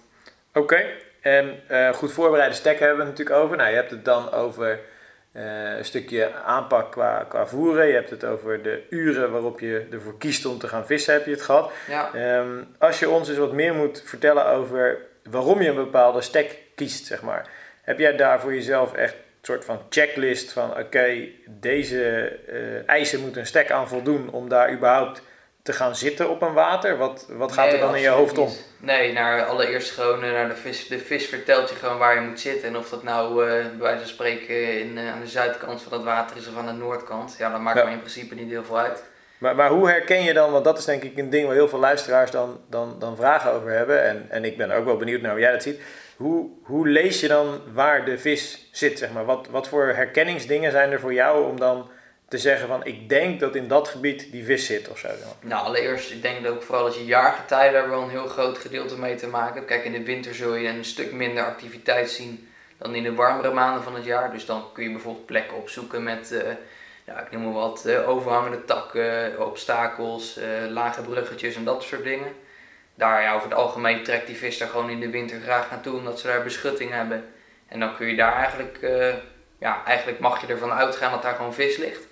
[0.54, 0.84] Oké,
[1.20, 1.60] en
[1.94, 3.56] goed voorbereide stek hebben we het natuurlijk over.
[3.56, 4.80] Nou, je hebt het dan over
[5.32, 7.86] een stukje aanpak qua, qua voeren.
[7.86, 11.24] Je hebt het over de uren waarop je ervoor kiest om te gaan vissen, heb
[11.24, 11.72] je het gehad.
[11.88, 12.14] Ja.
[12.14, 14.98] Ehm, als je ons eens wat meer moet vertellen over
[15.30, 17.48] waarom je een bepaalde stek kiest, zeg maar.
[17.82, 23.36] Heb jij daar voor jezelf echt soort van checklist van oké, deze eh, eisen moet
[23.36, 25.22] een stek aan voldoen om daar überhaupt
[25.62, 26.96] te gaan zitten op een water?
[26.96, 28.46] Wat, wat gaat er dan in je hoofd om?
[28.46, 28.66] niet.
[28.78, 30.88] Nee, naar allereerst gewoon eh, naar de vis.
[30.88, 32.68] De vis vertelt je gewoon waar je moet zitten.
[32.68, 36.02] En of dat nou eh, bij wijze van spreken in, aan de zuidkant van het
[36.04, 37.34] water is of aan de noordkant.
[37.38, 37.84] Ja, dat maakt Ja.
[37.84, 39.02] me in principe niet heel veel uit.
[39.38, 41.68] Maar, maar hoe herken je dan, want dat is denk ik een ding waar heel
[41.68, 44.04] veel luisteraars dan, dan, dan vragen over hebben.
[44.04, 45.80] En, en ik ben ook wel benieuwd naar hoe jij dat ziet.
[46.22, 49.24] Hoe, hoe lees je dan waar de vis zit, zeg maar?
[49.24, 51.90] Wat, wat voor herkenningsdingen zijn er voor jou om dan
[52.28, 55.08] te zeggen van ik denk dat in dat gebied die vis zit of zo?
[55.40, 58.58] Nou, allereerst, ik denk dat ook vooral dat je jaargetijden daar wel een heel groot
[58.58, 59.66] gedeelte mee te maken hebt.
[59.66, 63.52] Kijk, in de winter zul je een stuk minder activiteit zien dan in de warmere
[63.52, 64.32] maanden van het jaar.
[64.32, 66.34] Dus dan kun je bijvoorbeeld plekken opzoeken met
[67.04, 72.04] ja, ik noem maar wat, eh, overhangende takken, obstakels, eh, lage bruggetjes en dat soort
[72.04, 72.32] dingen.
[72.94, 76.20] Daar, over het algemeen trekt die vis daar gewoon in de winter graag naartoe, omdat
[76.20, 77.24] ze daar beschutting hebben.
[77.68, 79.14] En dan kun je daar eigenlijk, eh,
[79.58, 82.06] ja, eigenlijk mag je ervan uitgaan dat daar gewoon vis ligt.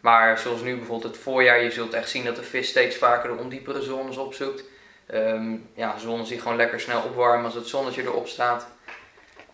[0.00, 3.36] Maar zoals nu bijvoorbeeld het voorjaar, je zult echt zien dat de vis steeds vaker
[3.36, 4.64] de ondiepere zones opzoekt.
[5.06, 8.66] Ehm, ja, zones die gewoon lekker snel opwarmen als het zonnetje erop staat.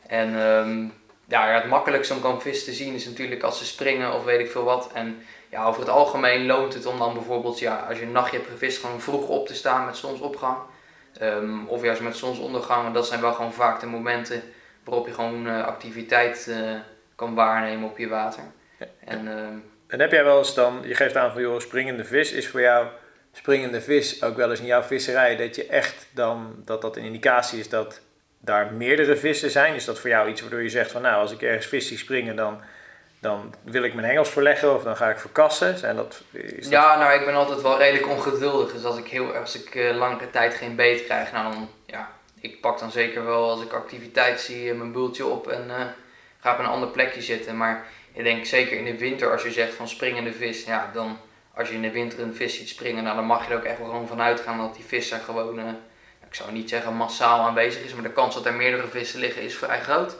[0.07, 0.85] En ehm,
[1.29, 4.40] ja, het makkelijkste om kan vis te zien is natuurlijk als ze springen of weet
[4.40, 4.90] ik veel wat.
[4.93, 8.36] En ja, over het algemeen loont het om dan bijvoorbeeld, ja, als je een nachtje
[8.36, 10.58] hebt gevist, gewoon vroeg op te staan met zonsopgang.
[11.22, 12.94] Um, of juist met zonsondergang.
[12.94, 14.42] dat zijn wel gewoon vaak de momenten
[14.84, 16.78] waarop je gewoon uh, activiteit uh,
[17.14, 18.42] kan waarnemen op je water.
[19.04, 22.32] En, um, en heb jij wel eens dan, je geeft aan van joh, springende vis
[22.32, 22.86] is voor jou
[23.32, 27.04] springende vis ook wel eens in jouw visserij, dat je echt dan, dat dat een
[27.04, 28.00] indicatie is dat
[28.38, 29.74] daar meerdere vissen zijn?
[29.74, 31.98] Is dat voor jou iets waardoor je zegt van nou, als ik ergens vis zie
[31.98, 32.60] springen, dan,
[33.20, 35.78] dan wil ik mijn hengels verleggen of dan ga ik verkassen?
[35.78, 36.72] Zijn dat, is dat...
[36.72, 38.72] Ja, nou ik ben altijd wel redelijk ongeduldig.
[38.72, 42.11] Dus als ik, heel, als ik uh, langere tijd geen beet krijg, nou dan, ja,
[42.40, 45.74] ik pak dan zeker wel als ik activiteit zie mijn bultje op en uh,
[46.40, 47.56] ga op een ander plekje zitten.
[47.56, 51.18] Maar ik denk zeker in de winter als je zegt van springende vis, ja dan
[51.54, 53.64] als je in de winter een vis ziet springen, nou, dan mag je er ook
[53.64, 55.64] echt wel gewoon van uitgaan dat die vis er gewoon, uh,
[56.28, 59.42] ik zou niet zeggen massaal aanwezig is, maar de kans dat er meerdere vissen liggen
[59.42, 60.16] is vrij groot.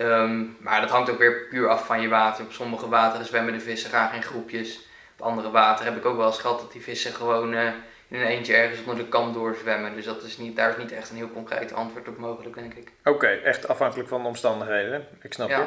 [0.00, 2.44] Uh maar dat hangt ook weer puur af van je water.
[2.44, 4.86] Op sommige wateren zwemmen de vissen graag in groepjes.
[5.18, 7.66] Op andere wateren heb ik ook wel eens gehad dat die vissen gewoon uh,
[8.08, 9.94] in een eentje ergens onder de kam doorzwemmen.
[9.94, 12.74] Dus dat is niet, daar is niet echt een heel concreet antwoord op mogelijk, denk
[12.74, 12.92] ik.
[13.04, 15.06] Oké, echt afhankelijk van de omstandigheden.
[15.22, 15.58] Ik snap ja.
[15.58, 15.64] je.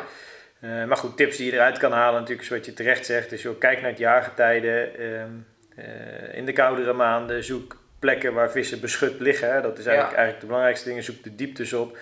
[0.67, 3.41] Uh, maar goed, tips die je eruit kan halen, natuurlijk, zoals je terecht zegt, is
[3.41, 5.01] joh, kijk naar het jaargetijden.
[5.01, 9.53] Uh, in de koudere maanden zoek plekken waar vissen beschut liggen.
[9.53, 9.61] Hè.
[9.61, 10.17] Dat is eigenlijk, ja.
[10.17, 11.03] eigenlijk de belangrijkste dingen.
[11.03, 11.97] Zoek de dieptes op.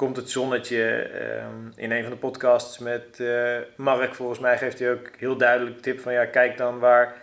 [0.00, 1.10] Komt het zonnetje
[1.42, 5.36] um, in een van de podcasts met uh, Mark, volgens mij geeft hij ook heel
[5.36, 7.14] duidelijk tip van ja, kijk dan waar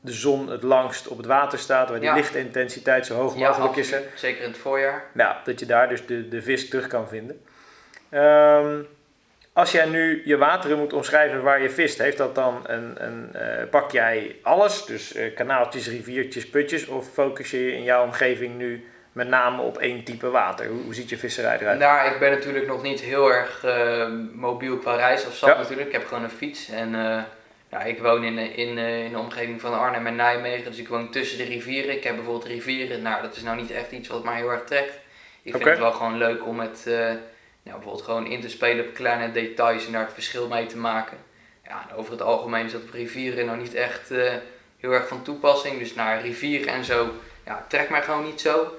[0.00, 2.14] de zon het langst op het water staat, waar die ja.
[2.14, 3.94] lichtintensiteit zo hoog mogelijk is.
[4.14, 5.04] Zeker in het voorjaar.
[5.14, 7.42] Ja, dat je daar dus de, de vis terug kan vinden.
[8.10, 8.86] Um,
[9.52, 13.30] als jij nu je wateren moet omschrijven waar je vist, heeft dat dan een, een
[13.34, 18.56] uh, pak jij alles, dus uh, kanaaltjes, riviertjes, putjes, of focus je in jouw omgeving
[18.56, 20.66] nu met name op één type water?
[20.66, 21.78] Hoe, hoe ziet je visserij eruit?
[21.78, 25.58] Nou, ik ben natuurlijk nog niet heel erg uh, mobiel qua reisafstand ja.
[25.58, 25.86] natuurlijk.
[25.86, 26.90] Ik heb gewoon een fiets en
[27.70, 31.10] ja, ik woon in, in, in de omgeving van Arnhem en Nijmegen, dus ik woon
[31.10, 31.96] tussen de rivieren.
[31.96, 34.64] Ik heb bijvoorbeeld rivieren, nou dat is nou niet echt iets wat mij heel erg
[34.64, 34.98] trekt.
[35.42, 36.86] Ik vind het wel gewoon leuk om met
[37.62, 40.76] ja, bijvoorbeeld gewoon in te spelen op kleine details en daar het verschil mee te
[40.76, 41.18] maken.
[41.64, 44.32] Ja, over het algemeen is dat op rivieren nog niet echt uh,
[44.78, 45.78] heel erg van toepassing.
[45.78, 47.10] Dus naar rivieren en zo
[47.44, 48.78] ja, trekt mij gewoon niet zo.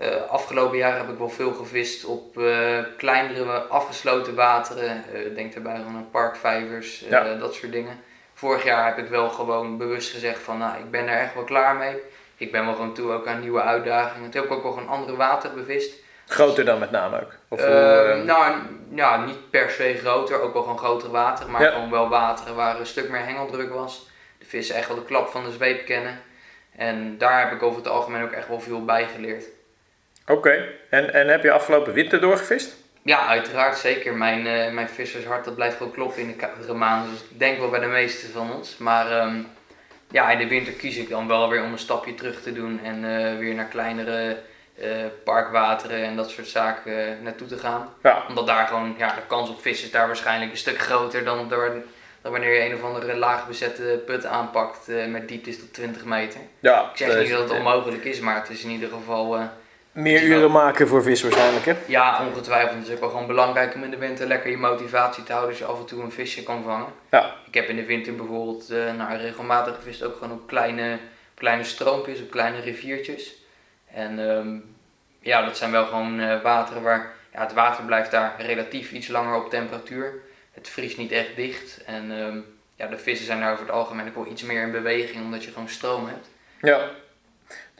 [0.00, 5.04] Uh, afgelopen jaar heb ik wel veel gevist op uh, kleinere afgesloten wateren.
[5.34, 7.34] denk daarbij aan parkvijvers, ja.
[7.34, 8.00] dat soort dingen.
[8.34, 11.44] Vorig jaar heb ik wel gewoon bewust gezegd van nou, ik ben er echt wel
[11.44, 11.96] klaar mee.
[12.36, 14.30] Ik ben wel gewoon toe ook aan nieuwe uitdagingen.
[14.30, 15.94] Toen heb ik ook wel een andere water bevist.
[16.26, 17.32] Groter dan met name ook?
[17.48, 17.66] Of uh,
[18.22, 18.54] nou,
[18.94, 22.80] ja, niet per se groter, ook wel gewoon grotere wateren, maar gewoon wel wateren waar
[22.80, 24.08] een stuk meer hengeldruk was.
[24.38, 26.20] De vissen echt wel de klap van de zweep kennen.
[26.76, 29.44] En daar heb ik over het algemeen ook echt wel veel bij geleerd.
[30.30, 32.76] Oké, en, en heb je afgelopen winter doorgevist?
[33.02, 34.14] Ja, uiteraard zeker.
[34.14, 37.10] Mijn, uh, mijn vissershart dat blijft gewoon kloppen in de koudere maanden.
[37.10, 38.76] Dus ik denk wel bij de meeste van ons.
[38.76, 39.46] Maar um,
[40.10, 42.80] ja, in de winter kies ik dan wel weer om een stapje terug te doen
[42.84, 44.36] en uh, weer naar kleinere
[44.80, 44.86] uh,
[45.24, 47.88] parkwateren en dat soort zaken naartoe te gaan.
[48.02, 48.22] Ja.
[48.28, 51.48] Omdat daar gewoon, ja, de kans op vissen is daar waarschijnlijk een stuk groter dan,
[51.48, 51.72] door,
[52.22, 56.40] dan wanneer je een of andere laag bezette put aanpakt met dieptes tot 20 meter.
[56.60, 59.50] Ja, ik zeg niet dat het onmogelijk is, maar het is in ieder geval...
[59.92, 61.74] Meer uren maken voor vis waarschijnlijk hè?
[61.86, 62.78] Ja, ongetwijfeld.
[62.78, 65.50] Het is ook wel gewoon belangrijk om in de winter lekker je motivatie te houden
[65.50, 66.92] als je af en toe een visje kan vangen.
[67.10, 67.34] Ja.
[67.46, 70.98] Ik heb in de winter bijvoorbeeld nou, regelmatig gevist ook gewoon op kleine,
[71.34, 73.34] kleine stroompjes, op kleine riviertjes.
[73.94, 74.76] En um,
[75.20, 79.08] ja, dat zijn wel gewoon uh, wateren waar ja, het water blijft daar relatief iets
[79.08, 80.14] langer op temperatuur.
[80.52, 81.84] Het vriest niet echt dicht.
[81.84, 82.44] En um,
[82.76, 85.44] ja, de vissen zijn daar over het algemeen ook wel iets meer in beweging omdat
[85.44, 86.28] je gewoon stroom hebt.
[86.60, 86.90] Ja,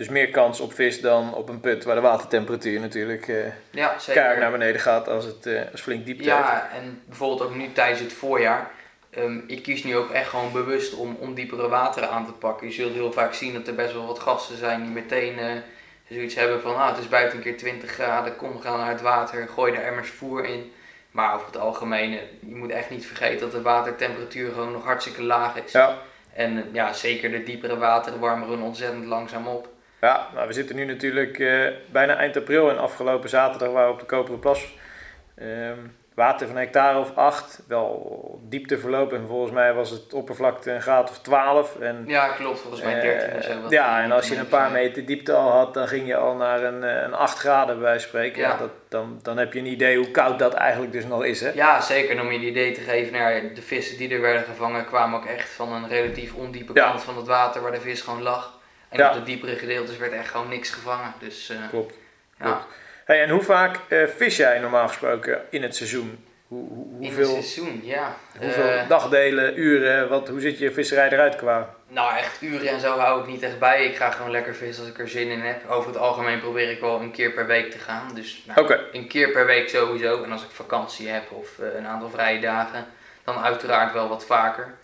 [0.01, 3.97] dus meer kans op vis dan op een put waar de watertemperatuur natuurlijk uh, ja,
[4.15, 8.01] naar beneden gaat als het uh, als flink diepte Ja, en bijvoorbeeld ook nu tijdens
[8.01, 8.71] het voorjaar.
[9.19, 12.67] Um, ik kies nu ook echt gewoon bewust om, om diepere wateren aan te pakken.
[12.67, 15.63] Je zult heel vaak zien dat er best wel wat gasten zijn die meteen
[16.09, 18.91] zoiets hebben van, ah, het is buiten een keer 20 graden, kom, we gaan naar
[18.91, 20.73] het water, gooi er emmers voer in.
[21.11, 25.23] Maar over het algemeen, je moet echt niet vergeten dat de watertemperatuur gewoon nog hartstikke
[25.23, 25.73] laag is.
[25.73, 25.99] Ja.
[26.35, 29.69] En ja, zeker de diepere wateren warmen ontzettend langzaam op.
[30.01, 33.93] Ja, maar we zitten nu natuurlijk uh, bijna eind april en afgelopen zaterdag waren we
[33.95, 34.75] op de Koperen Plas.
[35.43, 35.47] Uh,
[36.15, 40.83] water van een hectare of 8, wel diepteverloop en volgens mij was het oppervlakte een
[40.83, 41.77] graad of 12.
[41.81, 42.61] En, Ja, klopt.
[42.61, 43.51] Volgens mij 13 of zo.
[43.51, 46.35] eh, ja, en als je een paar meter diepte al had, dan ging je al
[46.35, 48.41] naar een, eh, een 8 graden bij wijze van spreken.
[48.43, 48.49] Ja.
[48.49, 48.57] Ja.
[48.57, 51.51] dat, dan, dan heb je een idee hoe koud dat eigenlijk dus nog is, hè?
[51.55, 52.11] Ja, zeker.
[52.17, 54.85] En om je een idee te geven, nou ja, de vissen die er werden gevangen
[54.85, 56.89] kwamen ook echt van een relatief ondiepe Ja.
[56.89, 58.59] kant van het water waar de vis gewoon lag.
[58.91, 59.09] En Ja.
[59.09, 61.15] op de diepere gedeeltes werd echt gewoon niks gevangen.
[61.19, 61.95] Dus eh, Klopt.
[62.39, 62.67] ja,
[63.05, 66.25] Hey, en hoe vaak eh, vis jij normaal gesproken in het seizoen?
[66.49, 68.17] Hoe, hoe, in het hoeveel, seizoen, ja.
[68.39, 71.75] hoeveel Eh, dagdelen, uren, wat, hoe ziet je visserij eruit qua?
[71.89, 73.85] Nou, echt uren en zo hou ik niet echt bij.
[73.87, 75.69] Ik ga gewoon lekker vissen als ik er zin in heb.
[75.69, 78.15] Over het algemeen probeer ik wel een keer per week te gaan.
[78.15, 80.23] Dus nou, een keer per week sowieso.
[80.23, 82.87] En als ik vakantie heb of een aantal vrije dagen,
[83.25, 84.75] dan uiteraard wel wat vaker.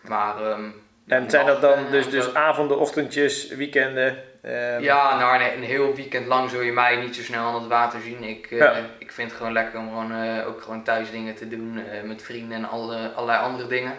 [0.00, 0.64] Maar, ehm,
[1.06, 4.16] En zijn dat dan dus, dus avonden, ochtendjes, weekenden?
[4.42, 7.54] ehm, Ja, nou een, een heel weekend lang zul je mij niet zo snel aan
[7.54, 8.22] het water zien.
[8.22, 8.74] Ik, eh, Ja.
[8.98, 12.02] ik vind het gewoon lekker om gewoon, eh, ook gewoon thuis dingen te doen eh,
[12.02, 13.92] met vrienden en alle, allerlei andere dingen.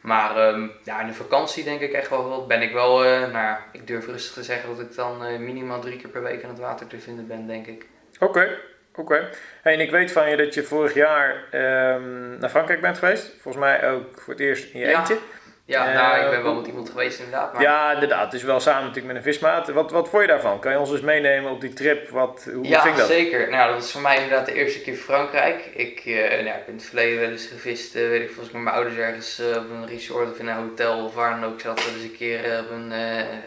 [0.00, 3.56] Maar ehm, ja, in de vakantie denk ik echt wel, wel ben ik wel, nou
[3.72, 6.58] ik durf rustig te zeggen dat ik dan minimaal drie keer per week aan het
[6.58, 7.86] water te vinden ben, denk ik.
[8.18, 8.48] Oké,
[8.94, 9.28] oké.
[9.62, 13.32] Hey, en ik weet van je dat je vorig jaar ehm, naar Frankrijk bent geweest.
[13.40, 14.98] Volgens mij ook voor het eerst in je Ja.
[14.98, 15.18] eentje.
[15.70, 17.52] Ja, Eh, nou, ik ben wel met iemand geweest inderdaad.
[17.52, 18.30] Maar Ja, inderdaad.
[18.30, 19.68] Dus wel samen natuurlijk met een vismaat.
[19.68, 20.58] Wat, wat vond je daarvan?
[20.60, 22.08] Kan je ons eens meenemen op die trip?
[22.08, 23.06] Wat, hoe Ja, ging dat?
[23.06, 23.50] zeker.
[23.50, 25.64] Nou, dat is voor mij inderdaad de eerste keer Frankrijk.
[25.74, 28.50] Ik, eh, nou, ik heb in het verleden wel eens gevist, eh, weet ik volgens
[28.54, 31.60] met mijn ouders ergens op een resort of in een hotel of waar dan ook.
[31.60, 32.92] zat wel eens een keer op een,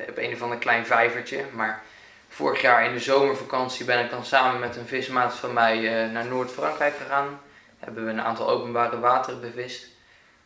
[0.10, 1.40] op een of ander klein vijvertje.
[1.52, 1.82] Maar
[2.30, 6.26] vorig jaar in de zomervakantie ben ik dan samen met een vismaat van mij naar
[6.26, 7.40] Noord-Frankrijk gegaan.
[7.80, 9.88] Hebben we een aantal openbare wateren bevist.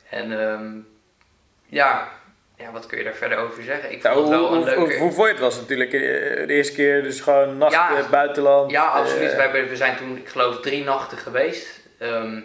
[0.09, 0.69] En ehm,
[1.67, 2.07] ja,
[2.57, 3.91] ja, wat kun je daar verder over zeggen?
[3.91, 4.79] Ik vond het wel hoe, een leuke...
[4.79, 5.99] hoe, hoe vond je het was natuurlijk eh,
[6.47, 7.97] de eerste keer dus gewoon nacht Ja.
[7.97, 8.71] eh, buitenland.
[8.71, 9.29] Ja, absoluut.
[9.29, 11.79] eh, We, hebben, we zijn toen, ik geloof, drie nachten geweest.
[11.99, 12.35] Ehm,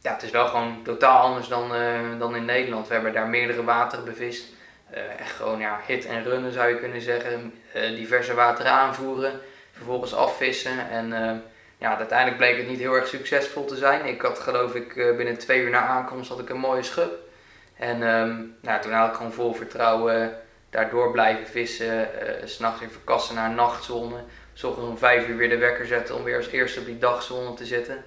[0.00, 1.72] ja, het is wel gewoon totaal anders dan,
[2.18, 2.88] dan in Nederland.
[2.88, 4.44] We hebben daar meerdere wateren bevist.
[5.18, 7.54] Echt gewoon ja, hit en runnen zou je kunnen zeggen.
[7.72, 9.40] Diverse wateren aanvoeren,
[9.72, 10.90] vervolgens afvissen.
[10.90, 11.42] En
[11.78, 14.04] ja, uiteindelijk bleek het niet heel erg succesvol te zijn.
[14.06, 17.12] Ik had geloof ik binnen twee uur na aankomst had ik een mooie schub.
[17.84, 20.36] En ehm, nou, toen had ik gewoon vol vertrouwen
[20.70, 22.08] daardoor blijven vissen.
[22.44, 24.16] S S'nachts weer verkassen naar nachtzone.
[24.52, 27.54] S om vijf uur weer de wekker zetten om weer als eerste op die dagzone
[27.54, 28.04] te zitten.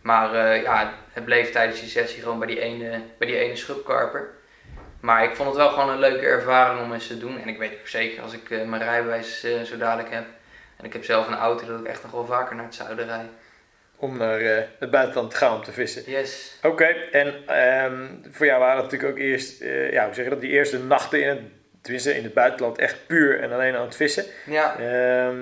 [0.00, 3.56] Maar eh, ja, het bleef tijdens die sessie gewoon bij die ene, bij die ene
[3.56, 4.28] schubkarper.
[5.00, 7.40] Maar ik vond het wel gewoon een leuke ervaring om eens te doen.
[7.40, 10.24] En ik weet ook zeker als ik eh, mijn rijbewijs zo dadelijk heb.
[10.76, 13.06] En ik heb zelf een auto dat ik echt nog wel vaker naar het zuiden
[13.06, 13.30] rijd.
[14.00, 16.02] Om naar eh, het buitenland te gaan om te vissen.
[16.06, 16.58] Yes.
[16.62, 20.30] Oké, en ehm, voor jou waren het natuurlijk ook eerst, eh, ja, hoe zeg je
[20.30, 21.40] dat, die eerste nachten in het,
[21.82, 24.24] tenminste in het buitenland echt puur en alleen aan het vissen.
[24.46, 25.36] Ja, Ehm,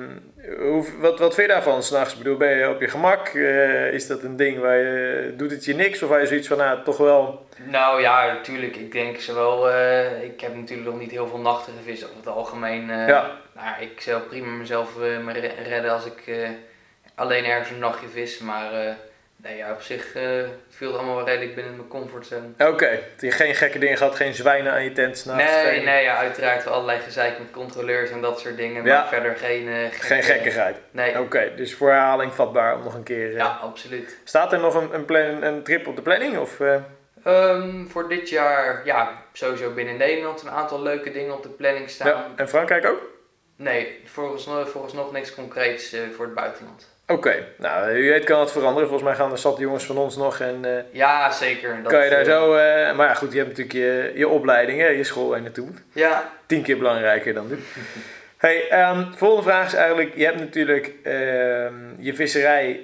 [0.59, 2.13] hoe, wat, wat vind je daarvan s'nachts?
[2.13, 3.29] Ik bedoel, ben je op je gemak?
[3.29, 6.03] Eh, is dat een ding waar je, doet het je niks?
[6.03, 7.47] Of waar je zoiets van, nou, toch wel...
[7.65, 8.77] Nou ja, natuurlijk.
[8.77, 9.69] Ik denk zowel.
[10.23, 12.87] ik heb natuurlijk nog niet heel veel nachten gevist over het algemeen.
[12.87, 13.31] Ja.
[13.55, 16.23] Nou, ik zou prima mezelf me re- redden als ik
[17.17, 18.39] alleen ergens een nachtje vis.
[18.39, 18.95] Maar eh,
[19.37, 20.23] nee, ja, op zich eh,
[20.69, 22.47] viel het allemaal wel redelijk binnen mijn comfortzone.
[22.59, 25.45] Oké, je geen gekke dingen gehad, geen zwijnen aan je tent s'nachts?
[25.45, 28.85] nee, geen, nee, ja, uiteraard wel allerlei gezeik met controleurs en dat soort dingen.
[28.85, 28.99] Ja.
[28.99, 30.77] Maar verder geen, eh, Geen gekkigheid.
[30.91, 33.33] Nee, Oké, dus voor herhaling vatbaar om nog een keer...
[33.33, 34.17] ja, absoluut.
[34.25, 36.39] Staat er nog een, een, plan, een trip op de planning?
[36.39, 36.77] Of, eh,
[37.25, 41.91] Ehm, voor dit jaar, ja, sowieso binnen Nederland een aantal leuke dingen op de planning
[41.91, 42.09] staan.
[42.09, 42.31] ja.
[42.37, 43.01] En Frankrijk ook?
[43.57, 46.96] Nee, volgens, volgens nog niks concreets voor het buitenland.
[47.07, 48.89] Oké, nou, wie weet kan het veranderen.
[48.89, 50.65] Volgens mij gaan er zat jongens van ons nog en...
[50.65, 51.83] eh, Ja, zeker.
[51.83, 52.55] Dat, kan je daar eh, zo...
[52.55, 55.69] eh, maar ja, goed, je hebt natuurlijk je, je opleiding, hè, je school je naartoe.
[55.93, 57.59] Ja, Tien keer belangrijker dan dit.
[58.37, 62.81] Hey, ehm, volgende vraag is eigenlijk, je hebt natuurlijk ehm, je visserij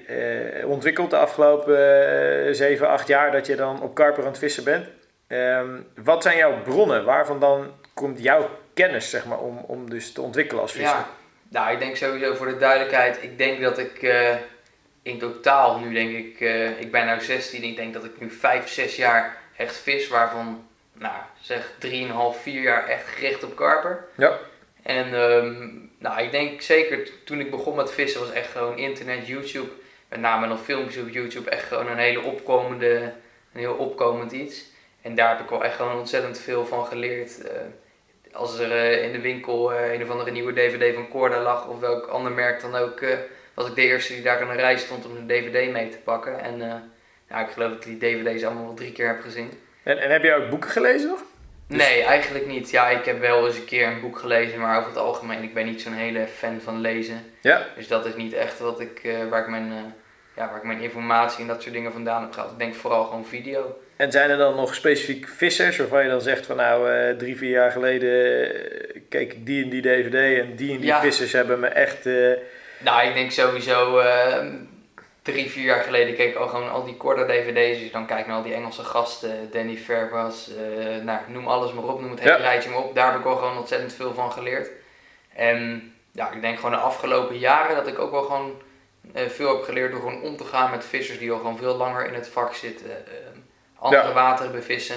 [0.66, 1.76] ontwikkeld de afgelopen
[2.56, 4.86] 7, 8 jaar dat je dan op karper aan het vissen bent.
[5.28, 5.68] Ehm,
[6.04, 7.04] wat zijn jouw bronnen?
[7.04, 10.96] Waarvan dan komt jouw kennis, zeg maar, om, om dus te ontwikkelen als visser?
[10.96, 11.06] ja.
[11.52, 14.34] Nou, ik denk sowieso voor de duidelijkheid, ik denk dat ik eh,
[15.02, 18.30] in totaal nu denk ik, eh, ik ben nu 16, ik denk dat ik nu
[18.30, 24.04] 5, 6 jaar echt vis, waarvan, nou zeg 3,5, 4 jaar echt gericht op karper.
[24.14, 24.38] Ja.
[24.82, 29.26] En ehm, nou, ik denk zeker toen ik begon met vissen was echt gewoon internet,
[29.26, 29.70] YouTube,
[30.08, 32.94] met name dan filmpjes op YouTube, echt gewoon een hele opkomende,
[33.52, 34.64] een heel opkomend iets.
[35.02, 37.48] En daar heb ik wel echt gewoon ontzettend veel van geleerd.
[37.48, 37.60] Eh,
[38.32, 41.68] als er eh, in de winkel eh, een of andere nieuwe DVD van Corda lag
[41.68, 43.18] of welk ander merk dan ook, eh,
[43.54, 45.98] was ik de eerste die daar aan de rij stond om een DVD mee te
[45.98, 46.40] pakken.
[46.40, 46.58] En
[47.28, 49.50] ja, ik geloof dat ik die DVD's allemaal wel drie keer heb gezien.
[49.82, 51.22] En, en heb je ook boeken gelezen nog?
[51.66, 52.70] Dus- Nee, eigenlijk niet.
[52.70, 55.54] Ja, ik heb wel eens een keer een boek gelezen, maar over het algemeen, ik
[55.54, 57.24] ben niet zo'n hele fan van lezen.
[57.40, 57.66] Ja.
[57.76, 59.00] Dus dat is niet echt wat ik,
[59.30, 59.94] waar ik mijn,
[60.36, 62.52] ja, waar ik mijn informatie en dat soort dingen vandaan heb gehaald.
[62.52, 63.76] Ik denk vooral gewoon video.
[64.02, 67.36] En zijn er dan nog specifiek vissers waarvan je dan zegt van nou eh, drie,
[67.36, 71.00] vier jaar geleden eh, keek ik die en die DVD en die en die Ja.
[71.00, 72.06] vissers hebben me echt...
[72.06, 72.32] eh,
[72.78, 74.44] Nou, ik denk sowieso eh,
[75.22, 77.80] drie, vier jaar geleden keek ik al gewoon al die korte dvd's.
[77.80, 81.72] Dus dan kijk ik naar al die Engelse gasten, Danny Fairbrass, eh nou, noem alles
[81.72, 82.40] maar op, noem het hele Ja.
[82.42, 82.94] rijtje maar op.
[82.94, 84.70] Daar heb ik wel gewoon ontzettend veel van geleerd.
[85.34, 88.62] En ja, ik denk gewoon de afgelopen jaren dat ik ook wel gewoon
[89.14, 92.06] veel heb geleerd door gewoon om te gaan met vissers die al gewoon veel langer
[92.06, 92.86] in het vak zitten.
[93.82, 94.12] Andere Ja.
[94.12, 94.96] wateren bevissen.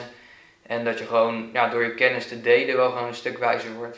[0.68, 3.72] En dat je gewoon ja, door je kennis te delen wel gewoon een stuk wijzer
[3.74, 3.98] wordt.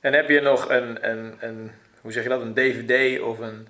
[0.00, 3.68] En heb je nog een, een, een, hoe zeg je dat, een DVD of een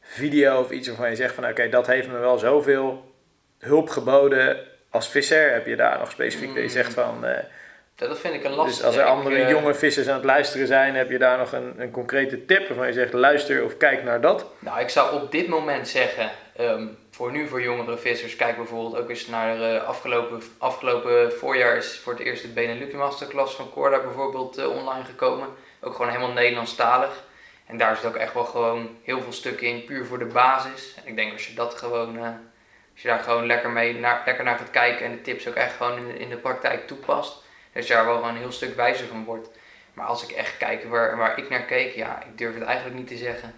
[0.00, 3.14] video of iets waarvan je zegt van oké, dat heeft me wel zoveel
[3.58, 4.56] hulp geboden
[4.90, 5.52] als visser?
[5.52, 6.68] Heb je daar nog specifiek dat je Mm.
[6.68, 7.38] zegt van, eh,
[7.94, 8.76] Dat vind ik een lastige.
[8.76, 11.52] dus als er andere eh, jonge vissers aan het luisteren zijn, heb je daar nog
[11.52, 14.46] een, een concrete tip waarvan je zegt luister of kijk naar dat?
[14.58, 18.96] Nou, ik zou op dit moment zeggen, ehm, voor nu voor jongere vissers, kijk bijvoorbeeld
[18.96, 23.70] ook eens naar de afgelopen, afgelopen voorjaar is voor het eerst de Benelux Masterclass van
[23.70, 25.48] Corda bijvoorbeeld eh, online gekomen.
[25.80, 27.24] Ook gewoon helemaal Nederlandstalig.
[27.66, 30.94] En daar zit ook echt wel gewoon heel veel stukken in, puur voor de basis.
[30.94, 32.22] En ik denk als je dat gewoon, eh,
[32.92, 35.54] als je daar gewoon lekker, mee naar, lekker naar gaat kijken en de tips ook
[35.54, 37.42] echt gewoon in de, in de praktijk toepast,
[37.72, 39.48] dat je daar wel gewoon een heel stuk wijzer van wordt.
[39.92, 42.96] Maar als ik echt kijk waar, waar ik naar keek, ja, ik durf het eigenlijk
[42.96, 43.54] niet te zeggen.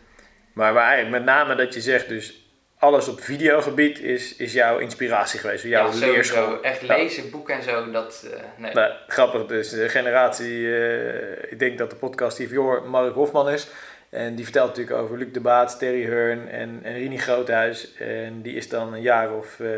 [0.53, 2.46] Maar, eigenlijk met name dat je zegt dus
[2.79, 6.63] alles op videogebied is, is jouw inspiratie geweest, jouw ja, leerschool.
[6.63, 6.97] Echt Ja.
[6.97, 8.27] lezen, boeken en zo, dat...
[8.33, 8.73] eh, nee.
[8.73, 13.51] Nou, grappig, dus de generatie, eh, ik denk dat de podcast die voor Mark Hofman
[13.51, 13.69] is.
[14.11, 17.95] En die vertelt natuurlijk over Luc de Baat, Terry Hearn en, en Rini Groothuis.
[17.95, 19.69] En die is dan een jaar of, eh,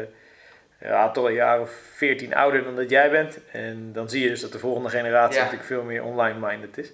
[0.80, 3.38] ja, toch een jaar of veertien ouder dan dat jij bent.
[3.52, 5.40] En dan zie je dus dat de volgende generatie Ja.
[5.42, 6.92] natuurlijk veel meer online-minded is.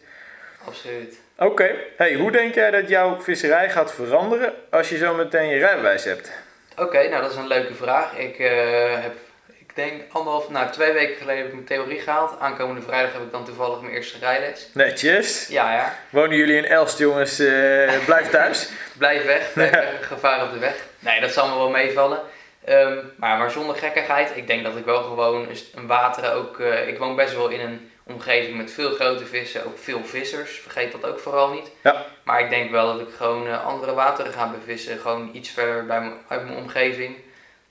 [0.67, 1.21] Absoluut.
[1.39, 5.59] Oké, hey, hoe denk jij dat jouw visserij gaat veranderen als je zo meteen je
[5.59, 6.31] rijbewijs hebt?
[6.77, 8.17] Oké, nou dat is een leuke vraag.
[8.17, 9.15] Ik eh, heb,
[9.59, 12.41] ik denk anderhalf, nou twee weken geleden heb ik mijn theorie gehaald.
[12.41, 14.69] Aankomende vrijdag heb ik dan toevallig mijn eerste rijles.
[14.73, 15.47] Netjes.
[15.49, 15.95] Ja, ja.
[16.11, 17.39] Wonen jullie in Elst, jongens?
[17.39, 18.69] eh, blijf thuis.
[18.99, 20.77] Blijf weg, blijf weg, gevaar op de weg.
[20.99, 22.21] Nee, dat zal me wel meevallen.
[22.65, 26.61] Ehm, maar, maar zonder gekkigheid, ik denk dat ik wel gewoon een, wateren ook...
[26.61, 30.59] eh, ik woon best wel in een omgeving met veel grote vissen, ook veel vissers.
[30.61, 31.71] Vergeet dat ook vooral niet.
[31.83, 32.05] Ja.
[32.23, 34.99] Maar ik denk wel dat ik gewoon eh, andere wateren ga bevissen.
[34.99, 37.17] Gewoon iets verder bij uit mijn omgeving.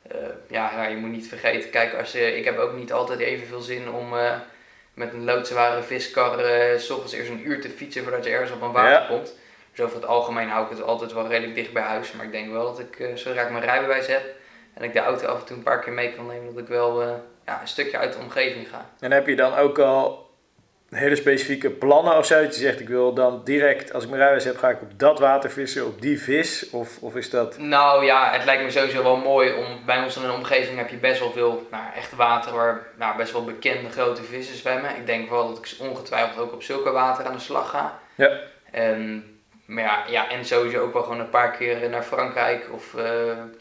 [0.07, 0.17] Eh,
[0.49, 3.89] ja, je moet niet vergeten, kijk, als, je ik heb ook niet altijd evenveel zin
[3.91, 4.31] om eh,
[4.93, 8.51] met een loodzware viskar eh, s ochtends eerst een uur te fietsen voordat je ergens
[8.51, 9.05] op een water Ja.
[9.07, 9.33] komt.
[9.71, 12.11] Dus over het algemeen hou ik het altijd wel redelijk dicht bij huis.
[12.11, 14.23] Maar ik denk wel dat ik, eh, zodra ik mijn rijbewijs heb
[14.73, 16.69] en ik de auto af en toe een paar keer mee kan nemen, dat ik
[16.69, 17.13] wel eh,
[17.45, 18.89] ja, een stukje uit de omgeving ga.
[18.99, 20.31] En heb je dan ook al
[20.93, 22.41] hele specifieke plannen of zo?
[22.41, 24.99] Dat je zegt, ik wil dan direct, als ik mijn rijbewijs heb, ga ik op
[24.99, 26.69] dat water vissen, op die vis?
[26.69, 27.57] Of, of is dat...
[27.57, 30.89] Nou ja, het lijkt me sowieso wel mooi om bij ons in een omgeving heb
[30.89, 34.95] je best wel veel nou, echt water waar nou, best wel bekende grote vissen zwemmen.
[34.95, 37.99] Ik denk wel dat ik ongetwijfeld ook op zulke water aan de slag ga.
[38.15, 38.39] Ja.
[38.71, 39.25] En,
[39.65, 43.03] maar ja, ja, en sowieso ook wel gewoon een paar keer naar Frankrijk of eh,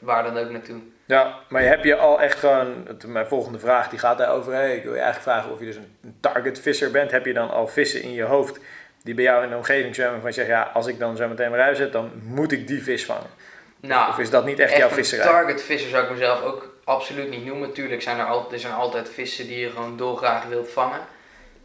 [0.01, 0.81] waar dan ook naartoe.
[1.05, 4.83] Ja, maar heb je al echt gewoon, mijn volgende vraag die gaat daarover, hey, ik
[4.83, 7.11] wil je eigenlijk vragen of je dus een, target visser bent.
[7.11, 8.61] Heb je dan al vissen in je hoofd
[9.03, 11.29] die bij jou in de omgeving zwemmen van je zegt, ja, als ik dan zo
[11.29, 13.31] meteen mijn rijbewijs heb, dan moet ik die vis vangen?
[13.81, 15.27] Nou, of is dat niet echt, jouw een visserij?
[15.27, 17.73] target visser zou ik mezelf ook absoluut niet noemen.
[17.73, 21.01] Tuurlijk zijn er, al, er zijn altijd vissen die je gewoon dolgraag wilt vangen.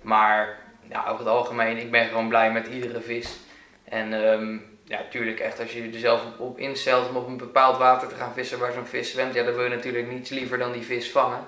[0.02, 0.58] Maar
[0.90, 3.38] ja, over het algemeen, ik ben gewoon blij met iedere vis.
[3.84, 4.58] En ehm,
[4.88, 8.08] ja, tuurlijk echt als je er zelf op, op instelt om op een bepaald water
[8.08, 10.72] te gaan vissen waar zo'n vis zwemt, ja, dan wil je natuurlijk niets liever dan
[10.72, 11.46] die vis vangen.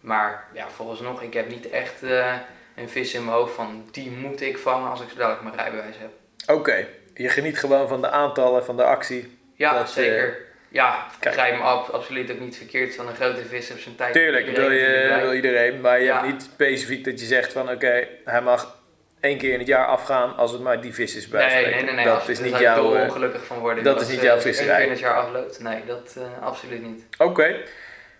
[0.00, 2.34] Maar ja, vooralsnog, ik heb niet echt eh,
[2.76, 5.54] een vis in mijn hoofd van die moet ik vangen als ik zo dadelijk mijn
[5.56, 6.10] rijbewijs heb.
[6.56, 9.38] Oké, je geniet gewoon van de aantallen, van de actie.
[9.54, 10.38] Ja, Dat, zeker.
[10.68, 11.34] ja, kijk.
[11.34, 14.12] begrijp me ab- absoluut ook niet verkeerd van een grote vis op zijn tijd.
[14.12, 15.22] Tuurlijk, wil, Iedereen je, natuurlijk blij.
[15.22, 16.20] wil iedereen, maar je Ja.
[16.20, 18.76] hebt niet specifiek dat je zegt van oké, hij mag
[19.20, 21.82] één keer in het jaar afgaan als het maar die vis is bij Nee, nee,
[21.82, 22.04] nee, nee.
[22.04, 22.94] Dat is daar niet ik jouw...
[22.94, 23.84] eh, ongelukkig van worden.
[23.84, 24.76] dat is niet eh, jouw één visserij.
[24.76, 25.60] keer in het jaar afloopt.
[25.60, 27.04] Nee, dat eh, absoluut niet.
[27.18, 27.56] Oké.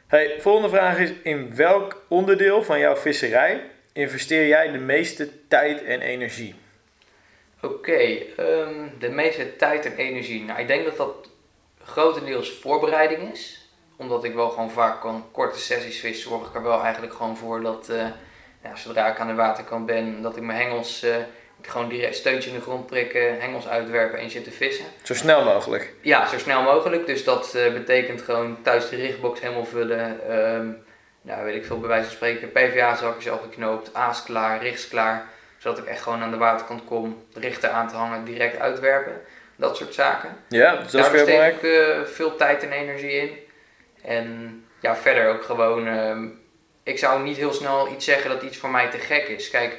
[0.07, 5.85] Hey, volgende vraag is: in welk onderdeel van jouw visserij investeer jij de meeste tijd
[5.85, 6.55] en energie?
[7.63, 7.93] Oké,
[8.37, 10.45] ehm, de meeste tijd en energie.
[10.45, 11.29] Nou, ik denk dat dat
[11.85, 13.71] grotendeels voorbereiding is.
[13.97, 17.37] Omdat ik wel gewoon vaak kan korte sessies vis, zorg ik er wel eigenlijk gewoon
[17.37, 18.07] voor dat eh,
[18.69, 21.17] ja, zodra ik aan de waterkant ben, dat ik mijn hengels eh,
[21.63, 24.85] gewoon direct steuntje in de grond prikken, hengels uitwerpen en zitten vissen.
[25.03, 25.95] Zo snel mogelijk.
[26.01, 27.07] Ja, zo snel mogelijk.
[27.07, 30.31] Dus dat eh, betekent gewoon thuis de richtbox helemaal vullen.
[30.31, 30.69] Ehm
[31.27, 35.25] nou, weet ik veel, bij wijze van spreken, PVA-zakjes al geknoopt, aas klaar, richts klaar.
[35.59, 39.21] Zodat ik echt gewoon aan de waterkant kom, de richter aan te hangen, direct uitwerpen.
[39.57, 40.37] Dat soort zaken.
[40.49, 43.31] Ja, dus dat is Daar besteed ik eh, veel tijd en energie in.
[44.03, 45.89] En ja, verder ook gewoon.
[46.87, 49.51] Ik zou niet heel snel iets zeggen dat iets voor mij te gek is.
[49.51, 49.79] Kijk,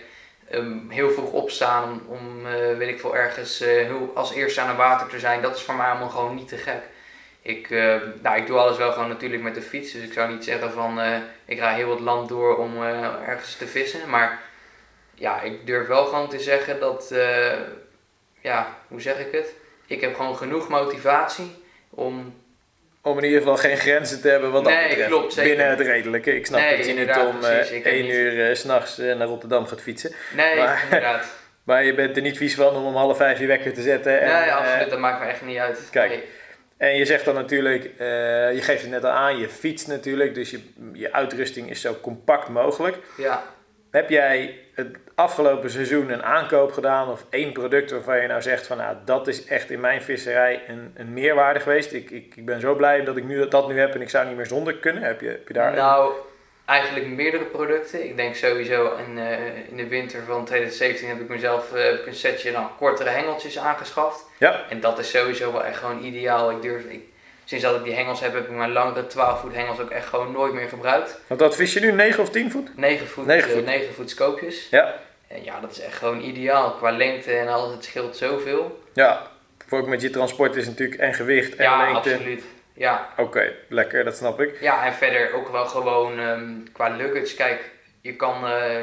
[0.49, 4.77] ehm, heel vroeg opstaan om, eh, weet ik veel, ergens eh, als eerste aan het
[4.77, 6.81] water te zijn, dat is voor mij allemaal gewoon niet te gek.
[7.41, 9.91] Ik, eh, nou, ik doe alles wel gewoon natuurlijk met de fiets.
[9.91, 12.83] Dus ik zou niet zeggen van eh, ik ga heel het land door om
[13.25, 14.09] ergens te vissen.
[14.09, 14.41] Maar
[15.13, 17.13] ja, ik durf wel gewoon te zeggen dat,
[18.41, 19.53] ja, hoe zeg ik het?
[19.85, 22.33] Ik heb gewoon genoeg motivatie om
[23.07, 25.09] Om in ieder geval geen grenzen te hebben wat dat Nee, betreft.
[25.09, 25.49] klopt, zeker.
[25.55, 26.35] Binnen het redelijke.
[26.35, 27.69] Ik snap Nee, dat je niet om precies.
[27.69, 30.11] eh, Ik heb 1 niet- uur eh, s s'nachts naar Rotterdam gaat fietsen.
[30.35, 31.25] Nee, Maar- inderdaad.
[31.63, 34.19] Maar je bent er niet vies van om om half vijf je wekker te zetten.
[34.21, 34.89] En, nee, eh, absoluut.
[34.89, 35.87] Dat maakt me echt niet uit.
[35.91, 36.09] kijk.
[36.09, 36.23] Nee.
[36.77, 38.07] En je zegt dan natuurlijk, eh,
[38.53, 40.59] je geeft het net al aan, je fietst natuurlijk, dus je,
[40.93, 42.97] je uitrusting is zo compact mogelijk.
[43.17, 43.43] Ja.
[43.91, 44.87] Heb jij het
[45.17, 49.27] afgelopen seizoen een aankoop gedaan of één product waarvan je nou zegt van nou, dat
[49.27, 51.91] is echt in mijn visserij een, een meerwaarde geweest.
[51.91, 54.27] Ik, ik, ik ben zo blij dat ik nu, dat nu heb en ik zou
[54.27, 55.03] niet meer zonder kunnen.
[55.03, 55.73] Heb je, heb je daar...
[55.73, 56.13] Nou,
[56.65, 58.03] eigenlijk meerdere producten.
[58.03, 61.99] Ik denk sowieso in, eh, in de winter van 2017 heb ik mezelf eh, heb
[61.99, 64.25] ik een setje dan kortere hengeltjes aangeschaft.
[64.37, 64.65] Ja.
[64.69, 66.51] En dat is sowieso wel echt gewoon ideaal.
[66.51, 67.03] Ik durf, ik,
[67.43, 70.07] sinds dat ik die hengels heb, heb ik mijn langere 12 voet hengels ook echt
[70.07, 71.19] gewoon nooit meer gebruikt.
[71.27, 72.77] Want dat vis je nu 9 of 10 voet?
[72.77, 73.57] 9 voet, 9 9 voet.
[73.57, 73.65] voet.
[73.65, 74.67] 9 voet scoopjes.
[74.69, 75.05] Ja.
[75.27, 76.71] En ja, dat is echt gewoon ideaal.
[76.71, 78.83] Qua lengte en alles, het scheelt zoveel.
[78.93, 79.27] Ja.
[79.67, 82.11] Voor ook met je transport is natuurlijk en gewicht en Ja, lengte.
[82.13, 82.43] absoluut.
[82.73, 84.61] Ja, Oké, lekker, dat snap ik.
[84.61, 87.35] Ja, en verder ook wel gewoon ehm, qua luggage.
[87.35, 87.69] Kijk,
[88.01, 88.81] je kan eh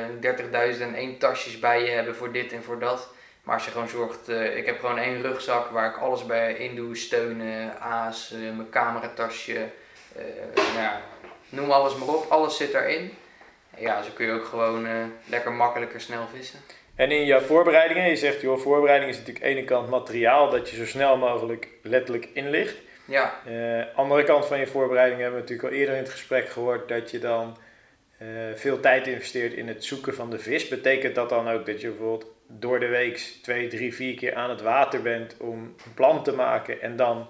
[0.74, 3.08] 30.000 en één tasjes bij je hebben voor dit en voor dat.
[3.42, 6.52] Maar als je gewoon zorgt, eh, ik heb gewoon één rugzak waar ik alles bij
[6.54, 6.96] in doe.
[6.96, 9.58] Steunen, aas, eh, mijn cameratasje,
[10.16, 10.22] eh,
[10.56, 11.00] nou ja,
[11.48, 12.26] noem alles maar op.
[12.30, 13.12] Alles zit daarin.
[13.78, 14.92] Ja, zo kun je ook gewoon eh,
[15.26, 16.58] lekker makkelijker snel vissen.
[16.94, 20.50] En in jouw voorbereidingen, je zegt, joh, voorbereiding is natuurlijk aan de ene kant materiaal
[20.50, 22.76] dat je zo snel mogelijk letterlijk inlicht.
[23.04, 26.48] Ja, Eh andere kant van je voorbereiding hebben we natuurlijk al eerder in het gesprek
[26.48, 27.56] gehoord dat je dan
[28.18, 30.68] eh, veel tijd investeert in het zoeken van de vis.
[30.68, 34.50] Betekent dat dan ook dat je bijvoorbeeld door de week twee, drie, vier keer aan
[34.50, 37.28] het water bent om een plan te maken en dan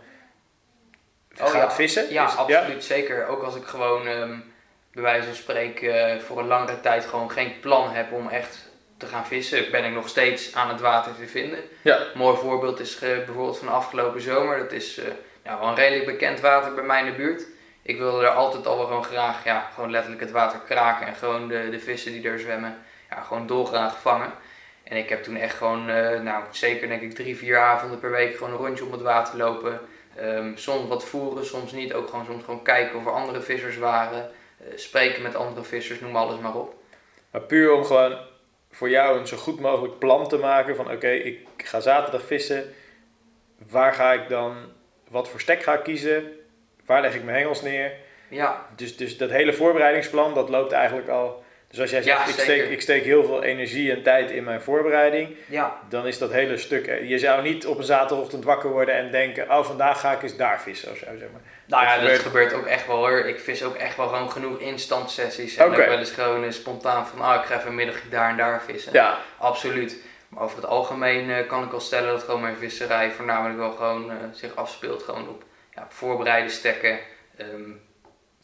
[1.40, 1.70] Oh, gaat ja.
[1.72, 2.12] vissen?
[2.12, 2.84] ja Is- absoluut.
[2.84, 3.26] Zeker.
[3.26, 4.38] Ook als ik gewoon, ehm
[4.94, 8.72] bij wijze van spreken, eh, voor een langere tijd gewoon geen plan heb om echt
[8.96, 11.58] te gaan vissen, ben ik nog steeds aan het water te vinden.
[11.82, 11.98] Ja.
[11.98, 14.58] Een mooi voorbeeld is eh, bijvoorbeeld van afgelopen zomer.
[14.58, 15.04] Dat is eh,
[15.44, 17.44] ja, wel een redelijk bekend water bij mij in de buurt.
[17.82, 21.14] Ik wilde er altijd al wel gewoon graag, ja, gewoon letterlijk het water kraken en
[21.14, 22.78] gewoon de, de vissen die er zwemmen,
[23.10, 24.32] ja, gewoon dolgraag vangen.
[24.84, 25.86] En ik heb toen echt gewoon,
[26.24, 29.36] nou zeker denk ik drie, vier avonden per week gewoon een rondje om het water
[29.36, 29.80] lopen.
[30.16, 31.94] Ehm, soms wat voeren, soms niet.
[31.94, 34.30] Ook gewoon soms gewoon kijken of er andere vissers waren.
[34.64, 36.74] Eh, spreken met andere vissers, noem alles maar op.
[37.30, 38.18] Maar puur om gewoon
[38.70, 42.74] voor jou een zo goed mogelijk plan te maken van oké, ik ga zaterdag vissen.
[43.70, 44.56] Waar ga ik dan,
[45.10, 46.32] wat voor stek ga ik kiezen?
[46.86, 47.92] Waar leg ik mijn hengels neer?
[48.28, 51.43] Ja, Dus, dus dat hele voorbereidingsplan, dat loopt eigenlijk al...
[51.74, 54.44] Dus als jij zegt, Ja, ik, steek, ik steek heel veel energie en tijd in
[54.44, 56.86] mijn voorbereiding, ja, dan is dat hele stuk...
[56.86, 60.22] eh, Je zou niet op een zaterdagochtend wakker worden en denken, oh vandaag ga ik
[60.22, 61.40] eens daar vissen of zo, zeg maar.
[61.66, 63.18] Nou ja, Dat dat gebeurt- gebeurt ook echt wel hoor.
[63.18, 65.56] Ik vis ook echt wel gewoon genoeg instant sessies.
[65.56, 68.30] En ook wel eens gewoon eh, spontaan van, ah, ik ga even een middagje daar
[68.30, 68.92] en daar vissen.
[68.92, 69.96] Ja, Absoluut.
[70.28, 73.72] Maar over het algemeen eh, kan ik wel stellen dat gewoon mijn visserij voornamelijk wel
[73.72, 75.42] gewoon zich afspeelt gewoon op
[75.74, 76.98] ja, voorbereide stekken.
[77.36, 77.70] Ehm,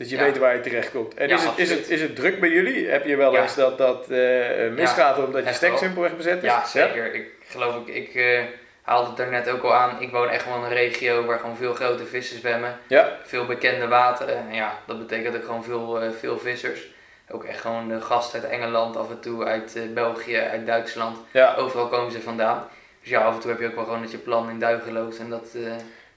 [0.01, 0.23] dus je Ja.
[0.23, 1.15] weet waar je terecht komt.
[1.15, 2.89] En Ja, is, het, is, het, is het druk bij jullie?
[2.89, 6.43] Heb je wel eens dat dat eh, misgaat omdat je stek simpelweg bezet is?
[6.43, 7.15] ja, zeker.
[7.15, 8.41] Ik geloof, ik, ik eh,
[8.83, 10.01] haalde het daarnet ook al aan.
[10.01, 12.79] Ik woon echt wel in een regio waar gewoon veel grote vissen zwemmen.
[12.87, 14.37] Ja, Veel bekende wateren.
[14.37, 16.89] En ja, dat betekent ook gewoon veel, eh, veel vissers.
[17.31, 21.19] Ook echt gewoon de gasten uit Engeland, af en toe uit eh, België, uit Duitsland.
[21.31, 21.55] ja.
[21.55, 22.69] Overal komen ze vandaan.
[23.01, 24.93] Dus ja, af en toe heb je ook wel gewoon dat je plan in duigen
[24.93, 25.19] loopt.
[25.19, 25.73] En dat, eh,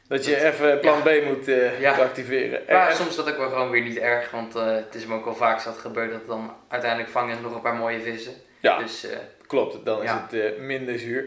[0.08, 1.91] Dat je even plan B moet eh, Ja.
[1.97, 2.68] activeren.
[2.68, 4.32] En- maar en- soms is dat ook wel gewoon weer niet erg.
[4.32, 7.56] Want eh, het is me ook wel vaak zat gebeurd dat dan uiteindelijk vangen nog
[7.56, 8.34] een paar mooie vissen.
[8.60, 9.86] ja, Dus eh, klopt.
[9.86, 11.26] Dan is het minder zuur.